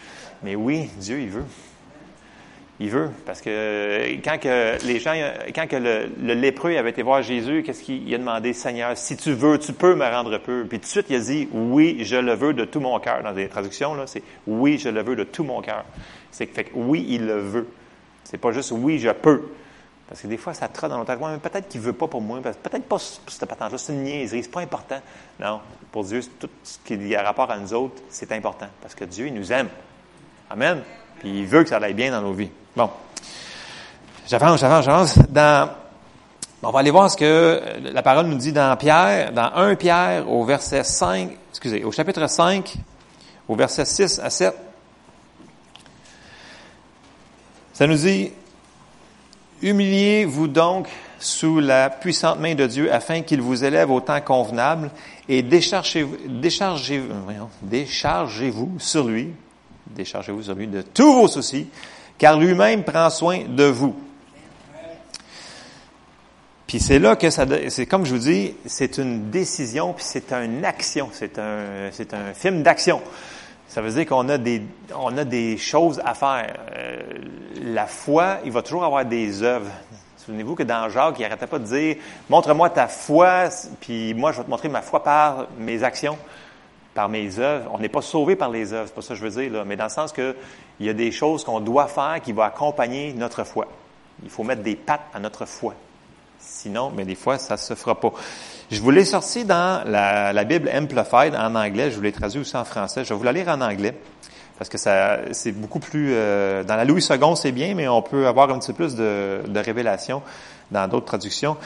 Mais 0.43 0.55
oui, 0.55 0.89
Dieu, 0.99 1.21
il 1.21 1.29
veut. 1.29 1.45
Il 2.79 2.91
veut, 2.91 3.09
parce 3.25 3.41
que 3.41 4.17
quand 4.23 4.39
que 4.39 4.77
les 4.87 4.99
gens, 5.01 5.15
quand 5.55 5.67
que 5.67 5.77
le, 5.77 6.35
lépreux 6.35 6.77
avait 6.77 6.91
été 6.91 7.03
voir 7.03 7.23
Jésus, 7.23 7.63
qu'est-ce 7.65 7.83
qu'il 7.83 8.15
a 8.15 8.19
demandé, 8.19 8.53
Seigneur, 8.53 8.97
si 8.99 9.17
tu 9.17 9.33
veux, 9.33 9.59
tu 9.59 9.73
peux 9.73 9.95
me 9.95 10.05
rendre 10.05 10.37
peu. 10.37 10.67
Puis 10.69 10.79
tout 10.79 10.85
de 10.85 10.91
suite, 10.91 11.07
il 11.09 11.17
a 11.17 11.21
dit, 11.21 11.49
oui, 11.53 12.01
je 12.03 12.17
le 12.17 12.35
veux 12.35 12.53
de 12.53 12.67
tout 12.67 12.81
mon 12.81 12.99
cœur. 13.01 13.23
Dans 13.23 13.31
les 13.31 13.49
traductions, 13.49 13.97
c'est 14.05 14.23
oui, 14.47 14.79
je 14.79 14.91
le 14.91 15.03
veux 15.03 15.17
de 15.17 15.25
tout 15.25 15.43
mon 15.43 15.63
cœur. 15.63 15.87
C'est 16.31 16.47
fait 16.53 16.65
que 16.65 16.75
oui, 16.75 17.07
il 17.09 17.25
le 17.25 17.39
veut. 17.39 17.67
C'est 18.25 18.37
pas 18.37 18.53
juste 18.53 18.73
oui, 18.73 18.99
je 18.99 19.09
peux. 19.09 19.41
Parce 20.09 20.21
que 20.21 20.29
des 20.29 20.37
fois, 20.37 20.55
ça 20.55 20.69
trotte 20.69 20.91
dans 20.91 20.99
notre 20.99 21.15
tête. 21.15 21.43
peut-être 21.43 21.69
qu'il 21.69 21.81
veut 21.81 21.93
pas 21.93 22.07
pour 22.07 22.21
moi. 22.21 22.41
Peut-être 22.41 22.85
pas 22.85 22.99
cette 22.99 23.47
patente-là. 23.47 23.77
C'est 23.77 23.93
une 23.93 24.05
niaiserie. 24.05 24.43
C'est 24.45 24.51
pas 24.51 24.61
important. 24.61 25.01
Non. 25.41 25.61
Pour 25.91 26.05
Dieu, 26.05 26.21
tout 26.39 26.49
ce 26.63 26.79
qui 26.85 27.17
a 27.17 27.23
rapport 27.23 27.51
à 27.51 27.59
nous 27.59 27.75
autres, 27.75 28.03
c'est 28.09 28.31
important. 28.33 28.69
Parce 28.81 28.95
que 28.95 29.05
Dieu, 29.05 29.27
il 29.27 29.35
nous 29.35 29.53
aime. 29.53 29.69
Amen. 30.49 30.83
Puis 31.19 31.41
il 31.41 31.47
veut 31.47 31.65
que 31.65 31.69
ça 31.69 31.79
aille 31.79 31.95
bien 31.95 32.13
dans 32.13 32.23
nos 32.23 32.33
vies. 32.33 32.51
Bon. 32.77 32.91
J'avance, 34.29 34.61
j'avance, 34.61 34.85
j'avance. 34.85 35.19
Dans, 35.29 35.71
on 36.63 36.71
va 36.71 36.81
aller 36.81 36.91
voir 36.91 37.11
ce 37.11 37.17
que 37.17 37.63
la 37.81 38.03
parole 38.03 38.27
nous 38.27 38.37
dit 38.37 38.53
dans 38.53 38.77
Pierre, 38.77 39.33
dans 39.33 39.53
1 39.55 39.77
Pierre, 39.77 40.29
au 40.29 40.45
verset 40.45 40.83
5, 40.83 41.31
excusez, 41.51 41.85
au 41.85 41.93
chapitre 41.93 42.27
5, 42.27 42.77
au 43.47 43.55
verset 43.55 43.85
6 43.85 44.19
à 44.19 44.31
7. 44.31 44.55
Ça 47.73 47.87
nous 47.87 47.95
dit, 47.95 48.33
Humiliez-vous 49.63 50.49
donc 50.49 50.89
sous 51.19 51.61
la 51.61 51.89
puissante 51.89 52.41
main 52.41 52.55
de 52.55 52.67
Dieu 52.67 52.93
afin 52.93 53.23
qu'il 53.23 53.41
vous 53.41 53.65
élève 53.65 53.91
au 53.91 54.01
temps 54.01 54.21
convenable 54.21 54.91
et 55.29 55.43
déchargez-vous, 55.43 56.17
déchargez, 56.27 57.03
déchargez-vous 57.63 58.75
sur 58.79 59.07
lui, 59.07 59.31
déchargez-vous 59.87 60.43
sur 60.43 60.55
lui 60.55 60.67
de 60.67 60.83
tous 60.83 61.13
vos 61.13 61.29
soucis, 61.29 61.69
car 62.19 62.39
lui-même 62.39 62.85
prend 62.85 63.09
soin 63.09 63.45
de 63.49 63.65
vous. 63.65 63.97
Puis 66.67 66.81
c'est 66.81 66.99
là 66.99 67.17
que 67.17 67.31
ça, 67.31 67.47
c'est 67.69 67.87
comme 67.87 68.05
je 68.05 68.15
vous 68.15 68.21
dis, 68.21 68.55
c'est 68.67 68.99
une 68.99 69.31
décision, 69.31 69.93
puis 69.93 70.05
c'est 70.07 70.33
une 70.33 70.65
action, 70.65 71.09
c'est 71.13 71.39
un, 71.39 71.91
c'est 71.93 72.13
un 72.13 72.35
film 72.35 72.63
d'action. 72.63 73.01
Ça 73.69 73.83
veut 73.83 73.91
dire 73.91 74.07
qu'on 74.07 74.29
a 74.29 74.39
des, 74.39 74.63
on 74.95 75.17
a 75.19 75.25
des 75.25 75.59
choses 75.59 76.01
à 76.05 76.15
faire. 76.15 76.57
Euh, 76.77 77.03
la 77.63 77.87
foi, 77.87 78.39
il 78.45 78.53
va 78.53 78.63
toujours 78.63 78.85
avoir 78.85 79.05
des 79.05 79.43
œuvres. 79.43 79.71
Souvenez-vous 80.17 80.55
que 80.55 80.63
dans 80.63 80.89
Jacques, 80.89 81.19
il 81.19 81.23
n'arrêtait 81.23 81.47
pas 81.47 81.59
de 81.59 81.65
dire, 81.65 81.97
montre-moi 82.29 82.71
ta 82.71 82.89
foi, 82.89 83.49
puis 83.81 84.15
moi 84.15 84.33
je 84.33 84.39
vais 84.39 84.45
te 84.45 84.51
montrer 84.51 84.69
ma 84.69 84.83
foi 84.83 85.03
par 85.03 85.47
mes 85.59 85.83
actions 85.85 86.19
par 86.97 87.09
mes 87.09 87.39
œuvres. 87.39 87.71
On 87.73 87.79
n'est 87.79 87.91
pas 87.91 88.03
sauvé 88.03 88.35
par 88.35 88.51
les 88.51 88.73
œuvres, 88.73 88.89
c'est 88.89 88.95
pas 88.95 89.03
ça 89.03 89.11
que 89.11 89.21
je 89.21 89.25
veux 89.25 89.43
dire, 89.43 89.53
là, 89.53 89.65
mais 89.65 89.77
dans 89.77 89.85
le 89.85 89.91
sens 89.91 90.13
que 90.13 90.35
il 90.81 90.87
y 90.87 90.89
a 90.89 90.95
des 90.95 91.13
choses 91.13 91.45
qu'on 91.45 91.61
doit 91.61 91.87
faire 91.87 92.21
qui 92.23 92.33
vont 92.33 92.43
accompagner 92.43 93.13
notre 93.13 93.45
foi. 93.45 93.67
Il 94.25 94.31
faut 94.31 94.43
mettre 94.43 94.63
des 94.63 94.77
pattes 94.77 95.07
à 95.15 95.21
notre 95.21 95.45
foi. 95.45 95.75
Sinon, 96.41 96.91
mais 96.95 97.05
des 97.05 97.15
fois, 97.15 97.39
ça 97.39 97.57
se 97.57 97.75
fera 97.75 97.95
pas. 97.95 98.13
Je 98.69 98.81
vous 98.81 98.91
l'ai 98.91 99.05
sorti 99.05 99.45
dans 99.45 99.85
la, 99.87 100.45
Bible 100.45 100.69
Amplified 100.75 101.37
en 101.37 101.55
anglais. 101.55 101.93
Je 101.93 101.97
vous 101.97 102.03
l'ai 102.03 102.11
traduit 102.11 102.41
aussi 102.41 102.57
en 102.57 102.65
français. 102.65 103.05
Je 103.05 103.11
vais 103.11 103.15
vous 103.15 103.23
la 103.23 103.33
lire 103.33 103.47
en 103.47 103.61
anglais 103.61 103.95
parce 104.59 104.69
que 104.69 104.77
ça, 104.77 105.19
c'est 105.31 105.53
beaucoup 105.53 105.79
plus. 105.79 106.11
Euh, 106.13 106.65
dans 106.65 106.75
la 106.75 106.85
Louis 106.85 107.07
II, 107.09 107.37
c'est 107.37 107.53
bien, 107.53 107.75
mais 107.77 107.87
on 107.87 108.03
peut 108.03 108.27
avoir 108.27 108.51
un 108.51 108.59
petit 108.59 108.73
peu 108.73 108.87
plus 108.87 108.97
de, 108.97 109.43
de 109.47 109.61
révélation 109.61 110.21
dans 110.73 110.89
d'autres 110.89 111.07
traductions. 111.07 111.57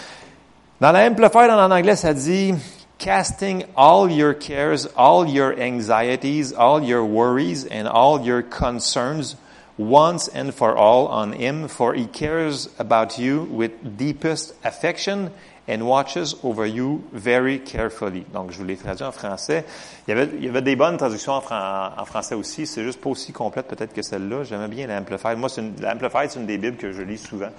Dans 0.82 0.92
la 0.92 1.06
Amplified 1.06 1.50
en 1.50 1.70
anglais, 1.70 1.96
ça 1.96 2.12
dit 2.12 2.52
casting 2.98 3.64
all 3.78 4.12
your 4.12 4.34
cares, 4.34 4.86
all 4.94 5.26
your 5.26 5.54
anxieties, 5.58 6.52
all 6.52 6.84
your 6.84 7.02
worries, 7.02 7.66
and 7.72 7.86
all 7.86 8.20
your 8.20 8.42
concerns 8.42 9.38
once 9.78 10.28
and 10.34 10.52
for 10.52 10.76
all 10.76 11.06
on 11.06 11.32
Him, 11.32 11.66
for 11.66 11.94
He 11.94 12.06
cares 12.06 12.68
about 12.78 13.18
you 13.18 13.48
with 13.50 13.70
deepest 13.96 14.54
affection 14.64 15.30
and 15.70 15.83
watches 15.83 16.37
over 16.42 16.66
you 16.66 17.02
very 17.12 17.61
carefully. 17.61 18.24
Donc, 18.33 18.50
je 18.50 18.59
vous 18.59 18.64
l'ai 18.64 18.76
traduit 18.76 19.04
en 19.04 19.12
français. 19.12 19.64
Il 20.06 20.11
y 20.11 20.18
avait, 20.18 20.28
il 20.37 20.44
y 20.44 20.48
avait 20.48 20.62
des 20.62 20.76
bonnes 20.76 20.96
traductions 20.96 21.35
en, 21.35 21.40
en 21.40 22.04
français 22.04 22.35
aussi. 22.35 22.66
C'est 22.66 22.83
juste 22.83 23.00
pas 23.00 23.11
aussi 23.11 23.33
complète 23.33 23.68
peut-être 23.68 23.92
que 23.92 24.02
celle-là. 24.02 24.44
J'aimais 24.44 24.68
bien 24.68 24.87
l'Amplified. 24.87 25.38
Moi, 25.38 25.48
l'Amplified, 25.80 26.30
c'est 26.30 26.40
une 26.40 26.46
des 26.46 26.59
Bibles 26.59 26.76
que 26.76 26.92
je 26.92 27.02
lis 27.02 27.18
souvent. 27.18 27.50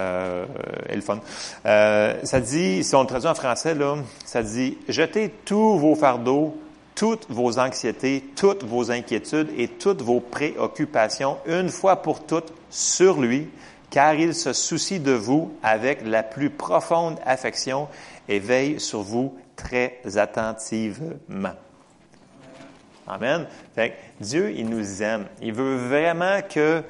Euh, 0.00 0.46
et 0.88 0.94
le 0.94 1.02
fun. 1.02 1.20
Euh, 1.66 2.14
ça 2.24 2.40
dit, 2.40 2.82
si 2.82 2.94
on 2.94 3.02
le 3.02 3.06
traduit 3.06 3.28
en 3.28 3.34
français, 3.34 3.74
là, 3.74 3.96
ça 4.24 4.42
dit, 4.42 4.78
jetez 4.88 5.32
tous 5.44 5.78
vos 5.78 5.94
fardeaux 5.94 6.56
toutes 6.94 7.26
vos 7.28 7.60
anxiétés, 7.60 8.24
toutes 8.34 8.64
vos 8.64 8.90
inquiétudes 8.90 9.50
et 9.56 9.68
toutes 9.68 10.02
vos 10.02 10.18
préoccupations 10.18 11.36
une 11.46 11.68
fois 11.68 12.02
pour 12.02 12.26
toutes 12.26 12.52
sur 12.70 13.20
lui, 13.20 13.46
car 13.90 14.14
il 14.14 14.34
se 14.34 14.52
soucie 14.52 15.00
de 15.00 15.12
vous 15.12 15.52
avec 15.62 16.06
la 16.06 16.22
plus 16.22 16.50
profonde 16.50 17.18
affection 17.24 17.88
et 18.28 18.38
veille 18.38 18.80
sur 18.80 19.02
vous 19.02 19.34
très 19.56 20.00
attentivement. 20.16 21.54
Amen. 23.06 23.46
Dieu, 24.20 24.52
il 24.54 24.68
nous 24.68 25.02
aime. 25.02 25.26
Il 25.40 25.54
veut 25.54 25.76
vraiment 25.76 26.42
que, 26.42 26.82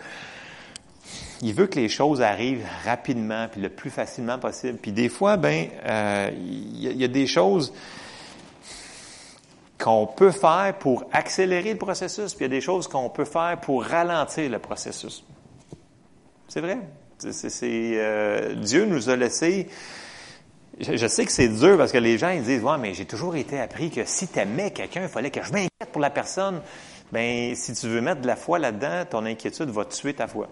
il 1.40 1.54
veut 1.54 1.68
que 1.68 1.78
les 1.78 1.88
choses 1.88 2.20
arrivent 2.20 2.66
rapidement, 2.84 3.46
puis 3.50 3.60
le 3.60 3.68
plus 3.68 3.90
facilement 3.90 4.38
possible. 4.38 4.78
Puis 4.78 4.90
des 4.90 5.08
fois, 5.08 5.36
ben, 5.36 5.68
euh, 5.86 6.30
il 6.34 6.96
y, 6.96 7.04
a 7.04 7.08
des 7.08 7.28
choses 7.28 7.72
qu'on 9.78 10.08
peut 10.08 10.32
faire 10.32 10.74
pour 10.80 11.04
accélérer 11.12 11.72
le 11.72 11.78
processus, 11.78 12.34
puis 12.34 12.46
il 12.46 12.52
y 12.52 12.56
a 12.56 12.56
des 12.56 12.60
choses 12.60 12.88
qu'on 12.88 13.10
peut 13.10 13.24
faire 13.24 13.56
pour 13.62 13.84
ralentir 13.84 14.50
le 14.50 14.58
processus. 14.58 15.24
C'est 16.48 16.60
vrai. 16.60 16.78
Euh, 17.62 18.54
Dieu 18.54 18.86
nous 18.86 19.10
a 19.10 19.16
laissé. 19.16 19.68
Je, 20.80 21.06
sais 21.06 21.26
que 21.26 21.32
c'est 21.32 21.48
dur 21.48 21.76
parce 21.76 21.90
que 21.90 21.98
les 21.98 22.18
gens 22.18 22.30
ils 22.30 22.44
disent 22.44 22.62
ouais 22.62 22.78
mais 22.78 22.94
j'ai 22.94 23.04
toujours 23.04 23.34
été 23.34 23.58
appris 23.58 23.90
que 23.90 24.04
si 24.04 24.28
tu 24.28 24.38
aimais 24.38 24.70
quelqu'un 24.70 25.02
il 25.02 25.08
fallait 25.08 25.32
que 25.32 25.42
je 25.42 25.52
m'inquiète 25.52 25.90
pour 25.92 26.00
la 26.00 26.10
personne. 26.10 26.60
Ben 27.10 27.54
si 27.56 27.72
tu 27.72 27.88
veux 27.88 28.00
mettre 28.00 28.20
de 28.20 28.26
la 28.26 28.36
foi 28.36 28.58
là-dedans 28.58 29.04
ton 29.10 29.26
inquiétude 29.26 29.70
va 29.70 29.84
tuer 29.84 30.14
ta 30.14 30.28
foi. 30.28 30.48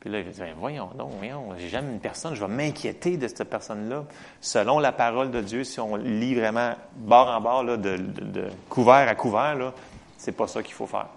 Puis 0.00 0.12
là, 0.12 0.22
je 0.22 0.28
dis, 0.28 0.38
ben, 0.38 0.54
voyons 0.58 0.90
donc, 0.98 1.12
voyons, 1.16 1.54
j'aime 1.56 1.92
une 1.92 1.98
personne, 1.98 2.34
je 2.34 2.44
vais 2.44 2.52
m'inquiéter 2.52 3.16
de 3.16 3.26
cette 3.26 3.44
personne-là. 3.44 4.04
Selon 4.42 4.78
la 4.78 4.92
parole 4.92 5.30
de 5.30 5.40
Dieu, 5.40 5.64
si 5.64 5.80
on 5.80 5.96
lit 5.96 6.34
vraiment 6.34 6.74
bord 6.96 7.28
en 7.28 7.40
bord, 7.40 7.64
là, 7.64 7.78
de, 7.78 7.96
de, 7.96 8.48
couvert 8.68 9.08
à 9.08 9.14
couvert, 9.14 9.54
là, 9.54 9.72
c'est 10.18 10.32
pas 10.32 10.46
ça 10.46 10.62
qu'il 10.62 10.74
faut 10.74 10.86
faire. 10.86 11.08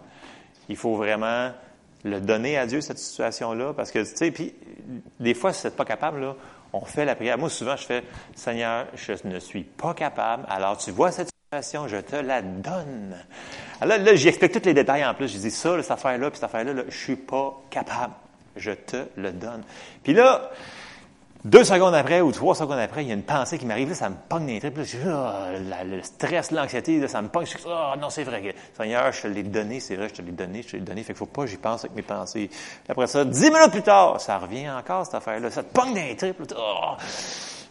Il 0.70 0.78
faut 0.78 0.96
vraiment 0.96 1.52
le 2.08 2.22
donner 2.22 2.58
à 2.58 2.66
Dieu, 2.66 2.82
cette 2.82 3.00
situation-là, 3.00 3.74
parce 3.74 3.92
que, 3.92 4.00
tu 4.00 4.16
sais, 4.16 4.32
puis 4.32 4.54
des 5.20 5.34
fois, 5.34 5.54
si 5.54 5.62
vous 5.62 5.68
n'êtes 5.68 5.78
pas 5.78 5.86
capable, 5.86 6.22
là, 6.22 6.36
on 6.74 6.82
fait 6.82 7.06
la 7.06 7.16
prière. 7.16 7.38
Moi, 7.38 7.50
souvent, 7.50 7.76
je 7.76 7.86
fais, 7.86 8.04
Seigneur, 8.36 8.88
je 8.96 9.14
ne 9.26 9.40
suis 9.40 9.64
pas 9.64 9.94
capable, 9.94 10.46
alors 10.50 10.78
tu 10.78 10.92
vois 10.92 11.12
cette 11.12 11.30
situation, 11.46 11.88
je 11.88 11.98
te 11.98 12.16
la 12.16 12.42
donne. 12.42 13.16
Alors 13.80 13.98
là, 13.98 14.04
là 14.04 14.16
j'explique 14.16 14.52
tous 14.52 14.66
les 14.66 14.74
détails 14.74 15.06
en 15.06 15.14
plus. 15.14 15.32
Je 15.32 15.38
dis 15.38 15.52
ça, 15.52 15.82
cette 15.82 15.92
affaire-là, 15.92 16.30
puis 16.30 16.40
cette 16.40 16.46
affaire-là, 16.46 16.74
là, 16.74 16.84
je 16.90 16.98
suis 16.98 17.16
pas 17.16 17.62
capable. 17.70 18.14
Je 18.56 18.72
te 18.72 19.06
le 19.16 19.32
donne. 19.32 19.64
Puis 20.04 20.14
là, 20.14 20.50
deux 21.48 21.64
secondes 21.64 21.96
après 21.96 22.20
ou 22.20 22.32
trois 22.32 22.56
secondes 22.56 22.78
après, 22.78 23.04
il 23.04 23.08
y 23.08 23.12
a 23.12 23.14
une 23.14 23.24
pensée 23.24 23.58
qui 23.58 23.66
m'arrive, 23.66 23.90
là, 23.90 23.96
ça 23.96 24.10
me 24.10 24.16
pogne 24.28 24.48
les 24.48 24.60
tripes, 24.60 24.78
là, 25.06 25.84
le 25.86 26.02
stress, 26.04 26.52
l'anxiété, 26.52 27.08
ça 27.08 27.22
me 27.22 27.30
pogne, 27.30 27.46
je 27.46 27.58
ah 27.70 27.96
non, 28.00 28.10
c'est 28.10 28.24
vrai, 28.24 28.54
Seigneur, 28.76 29.12
je 29.14 29.22
te 29.22 29.28
l'ai 29.28 29.44
donné, 29.44 29.80
c'est 29.80 29.96
vrai, 29.96 30.10
je 30.10 30.16
te 30.16 30.22
l'ai 30.22 30.34
donné, 30.34 30.62
je 30.62 30.72
te 30.72 30.76
l'ai 30.76 30.84
donné, 30.84 31.04
fait 31.04 31.14
qu'il 31.14 31.20
faut 31.20 31.26
pas 31.26 31.44
que 31.44 31.48
j'y 31.48 31.58
pense 31.58 31.86
avec 31.86 31.96
mes 31.96 32.02
pensées. 32.02 32.50
Après 32.90 33.08
ça, 33.08 33.24
dix 33.24 33.50
minutes 33.50 33.72
plus 33.72 33.82
tard, 33.82 34.20
ça 34.20 34.38
revient 34.38 34.70
encore, 34.70 35.06
cette 35.06 35.16
affaire-là, 35.16 35.50
ça 35.50 35.64
te 35.64 35.74
pogne 35.74 35.96
les 35.96 36.16
tripes, 36.18 36.54
ah. 36.58 36.98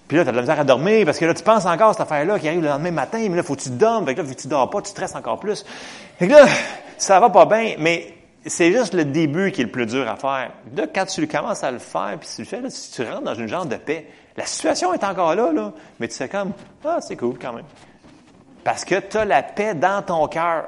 Puis 0.09 0.17
là, 0.17 0.23
tu 0.23 0.29
as 0.29 0.33
de 0.33 0.37
la 0.37 0.43
misère 0.43 0.61
à 0.61 0.65
dormir 0.65 1.05
parce 1.05 1.19
que 1.19 1.25
là, 1.25 1.35
tu 1.35 1.43
penses 1.43 1.67
encore 1.67 1.89
à 1.89 1.93
cette 1.93 2.03
affaire-là 2.03 2.39
qui 2.39 2.47
arrive 2.47 2.63
le 2.63 2.69
lendemain 2.69 2.93
matin, 2.93 3.19
mais 3.29 3.37
là, 3.37 3.43
faut 3.43 3.57
que 3.57 3.63
tu 3.63 3.71
dormes. 3.71 4.07
Fait 4.07 4.15
que 4.15 4.21
là, 4.21 4.27
vu 4.27 4.37
que 4.37 4.41
tu 4.41 4.47
dors 4.47 4.71
pas, 4.71 4.81
tu 4.81 4.91
stresses 4.91 5.17
encore 5.17 5.41
plus. 5.41 5.65
Fait 6.19 6.29
que 6.29 6.33
là, 6.33 6.47
ça 6.97 7.19
va 7.19 7.29
pas 7.29 7.45
bien, 7.45 7.75
mais 7.79 8.15
c'est 8.47 8.73
juste 8.73 8.95
le 8.95 9.05
début 9.05 9.51
qui 9.53 9.61
est 9.61 9.65
le 9.65 9.71
plus 9.71 9.87
dur 9.87 10.09
à 10.09 10.17
faire. 10.17 10.53
Là, 10.75 10.87
quand 10.93 11.07
tu 11.07 11.27
commences 11.27 11.65
à 11.65 11.71
le 11.71 11.79
faire, 11.79 12.17
puis 12.19 12.29
tu 12.35 12.43
le 12.43 12.47
fais, 12.47 12.61
là, 12.61 12.69
tu, 12.71 13.03
rentres 13.03 13.23
dans 13.23 13.35
une 13.35 13.49
genre 13.49 13.67
de 13.67 13.77
paix. 13.77 14.07
La 14.37 14.47
situation 14.47 14.93
est 14.93 15.05
encore 15.05 15.35
là, 15.35 15.53
là, 15.53 15.73
mais 15.99 16.09
tu 16.09 16.15
sais 16.15 16.29
comme, 16.29 16.53
ah, 16.85 16.99
c'est 17.01 17.17
cool 17.17 17.37
quand 17.41 17.53
même. 17.53 17.65
Parce 18.65 18.85
que 18.85 18.97
tu 19.01 19.17
as 19.17 19.25
la 19.25 19.43
paix 19.43 19.75
dans 19.75 20.03
ton 20.03 20.27
cœur. 20.29 20.67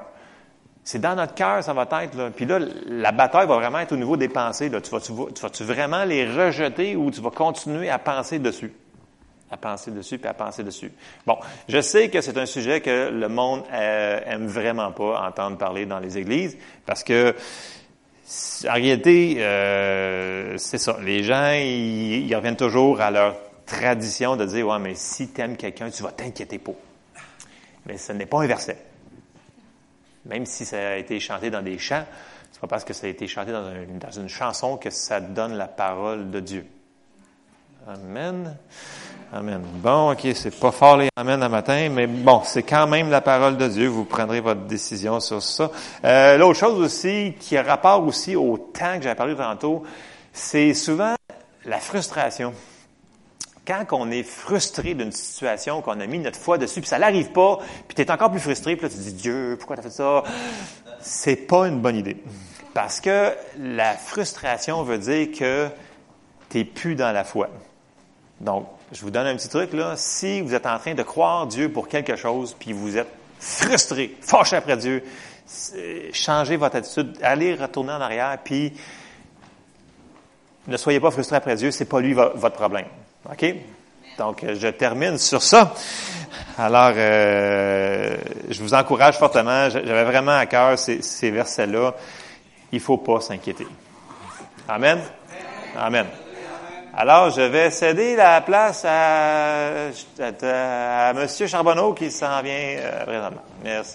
C'est 0.85 1.01
dans 1.01 1.15
notre 1.15 1.35
cœur, 1.35 1.63
ça 1.63 1.75
va 1.75 1.87
être. 2.03 2.15
Là. 2.15 2.31
Puis 2.35 2.47
là, 2.47 2.61
la 2.87 3.13
bataille 3.13 3.47
va 3.47 3.57
vraiment 3.57 3.81
être 3.81 3.93
au 3.93 3.97
niveau 3.97 4.17
des 4.17 4.29
pensées. 4.29 4.71
Là. 4.71 4.81
Tu 4.81 4.91
vas-tu 4.91 5.13
vas, 5.13 5.51
tu 5.51 5.65
vraiment 5.65 6.05
les 6.05 6.25
rejeter 6.25 6.97
ou 6.97 7.11
tu 7.11 7.21
vas 7.21 7.31
continuer 7.31 7.91
à 7.91 7.99
penser 7.99 8.39
dessus? 8.39 8.73
À 9.51 9.57
penser 9.57 9.91
dessus 9.91 10.19
puis 10.19 10.29
à 10.29 10.35
penser 10.35 10.63
dessus. 10.63 10.93
Bon, 11.27 11.39
je 11.69 11.81
sais 11.81 12.11
que 12.11 12.21
c'est 12.21 12.37
un 12.37 12.47
sujet 12.47 12.81
que 12.81 13.11
le 13.11 13.29
monde 13.29 13.63
euh, 13.73 14.21
aime 14.27 14.47
vraiment 14.47 14.93
pas 14.93 15.27
entendre 15.27 15.57
parler 15.59 15.87
dans 15.87 15.99
les 15.99 16.19
églises 16.19 16.57
parce 16.87 17.03
que 17.03 17.35
en 18.69 18.75
réalité, 18.75 19.37
euh, 19.39 20.59
c'est 20.59 20.77
ça. 20.77 20.99
Les 21.03 21.23
gens, 21.23 21.53
ils, 21.53 22.35
reviennent 22.35 22.57
toujours 22.57 23.01
à 23.01 23.11
leur 23.11 23.37
tradition 23.65 24.37
de 24.37 24.45
dire 24.45 24.67
ouais, 24.67 24.79
mais 24.79 24.95
si 24.95 25.33
tu 25.33 25.41
aimes 25.41 25.57
quelqu'un, 25.57 25.91
tu 25.91 26.03
vas 26.03 26.13
t'inquiéter 26.13 26.59
pas. 26.59 26.73
Mais 27.87 27.97
ce 27.97 28.13
n'est 28.13 28.27
pas 28.27 28.43
un 28.43 28.47
verset. 28.47 28.77
Même 30.27 30.45
si 30.45 30.67
ça 30.67 30.77
a 30.77 30.97
été 30.97 31.19
chanté 31.21 31.49
dans 31.49 31.63
des 31.63 31.79
chants, 31.79 32.05
c'est 32.53 32.61
pas 32.61 32.67
parce 32.67 32.85
que 32.85 32.93
ça 32.93 33.07
a 33.07 33.11
été 33.11 33.27
chanté 33.27 33.51
dans 33.53 34.11
une 34.11 34.29
chanson 34.29 34.77
que 34.77 34.91
ça 34.91 35.21
donne 35.21 35.55
la 35.55 35.69
parole 35.69 36.31
de 36.31 36.41
Dieu. 36.41 36.67
Amen. 37.87 38.55
Amen. 39.31 39.61
Bon, 39.83 40.13
OK, 40.13 40.27
c'est 40.35 40.59
pas 40.59 40.73
fort 40.73 40.97
les 40.97 41.11
Amen 41.15 41.43
à 41.43 41.51
matin, 41.51 41.91
mais 41.91 42.07
bon, 42.07 42.41
c'est 42.45 42.63
quand 42.63 42.87
même 42.87 43.11
la 43.11 43.21
parole 43.21 43.59
de 43.59 43.69
Dieu. 43.69 43.87
Vous 43.87 44.07
prendrez 44.07 44.41
votre 44.41 44.63
décision 44.63 45.21
sur 45.21 45.43
ça. 45.43 45.71
Euh, 46.03 46.39
L'autre 46.39 46.59
chose 46.59 46.81
aussi, 46.81 47.35
qui 47.39 47.59
a 47.59 47.63
rapport 47.63 48.03
aussi 48.07 48.37
au 48.37 48.57
temps 48.57 48.97
que 48.97 49.03
j'avais 49.03 49.15
parlé 49.15 49.37
tantôt, 49.37 49.83
c'est 50.33 50.73
souvent 50.73 51.15
la 51.67 51.79
frustration. 51.79 52.55
Quand 53.67 53.85
on 53.93 54.11
est 54.11 54.23
frustré 54.23 54.95
d'une 54.95 55.13
situation, 55.13 55.83
qu'on 55.83 56.01
a 56.01 56.07
mis 56.07 56.21
notre 56.21 56.39
foi 56.39 56.57
dessus, 56.57 56.81
puis 56.81 56.89
ça 56.89 56.99
n'arrive 56.99 57.31
pas, 57.33 57.59
puis 57.87 57.97
tu 57.97 58.01
es 58.01 58.11
encore 58.11 58.31
plus 58.31 58.41
frustré, 58.41 58.77
puis 58.77 58.85
là 58.85 58.89
tu 58.89 58.97
dis 58.97 59.13
Dieu, 59.13 59.57
pourquoi 59.59 59.77
tu 59.77 59.81
as 59.81 59.83
fait 59.83 59.91
ça? 59.91 60.23
C'est 61.03 61.37
pas 61.37 61.69
une 61.69 61.81
bonne 61.81 61.97
idée. 61.97 62.17
Parce 62.73 62.99
que 62.99 63.35
la 63.59 63.93
frustration 63.93 64.83
veut 64.85 64.99
dire 64.99 65.29
que 65.39 65.69
tu 66.49 66.59
n'es 66.59 66.65
plus 66.65 66.95
dans 66.95 67.13
la 67.13 67.25
foi. 67.25 67.51
Donc, 68.41 68.67
je 68.93 69.03
vous 69.03 69.11
donne 69.11 69.27
un 69.27 69.37
petit 69.37 69.49
truc, 69.49 69.73
là. 69.73 69.95
Si 69.97 70.41
vous 70.41 70.55
êtes 70.55 70.67
en 70.67 70.79
train 70.79 70.95
de 70.95 71.03
croire 71.03 71.47
Dieu 71.47 71.71
pour 71.71 71.89
quelque 71.89 72.17
chose, 72.17 72.57
puis 72.59 72.73
vous 72.73 72.97
êtes 72.97 73.09
frustré, 73.39 74.17
fâché 74.21 74.57
après 74.57 74.77
Dieu, 74.77 75.05
changez 76.13 76.57
votre 76.57 76.77
attitude, 76.77 77.17
allez 77.23 77.55
retourner 77.55 77.93
en 77.93 78.01
arrière, 78.01 78.39
puis 78.43 78.73
ne 80.67 80.77
soyez 80.77 81.01
pas 81.01 81.11
frustré 81.11 81.37
après 81.37 81.57
Dieu, 81.57 81.71
c'est 81.71 81.85
pas 81.87 82.01
lui 82.01 82.15
votre 82.15 82.57
problème. 82.57 82.87
OK? 83.31 83.55
Donc, 84.19 84.45
je 84.53 84.69
termine 84.69 85.17
sur 85.17 85.43
ça. 85.43 85.75
Alors, 86.59 86.93
euh, 86.97 88.17
je 88.51 88.61
vous 88.61 88.75
encourage 88.75 89.17
fortement. 89.17 89.71
J'avais 89.71 90.05
vraiment 90.05 90.37
à 90.37 90.47
cœur 90.47 90.79
ces, 90.79 91.03
ces 91.03 91.31
versets-là. 91.31 91.95
Il 92.73 92.81
faut 92.81 92.99
pas 92.99 93.21
s'inquiéter. 93.21 93.67
Amen. 94.69 94.99
Amen. 95.77 96.07
Alors, 97.01 97.31
je 97.31 97.43
vais 97.43 97.71
céder 97.71 98.17
la 98.17 98.41
place 98.41 98.85
à, 98.85 99.87
à, 100.19 101.09
à 101.09 101.11
M. 101.13 101.29
Charbonneau 101.47 101.93
qui 101.93 102.11
s'en 102.11 102.43
vient 102.43 102.53
euh, 102.53 103.05
présentement. 103.05 103.43
Merci. 103.63 103.87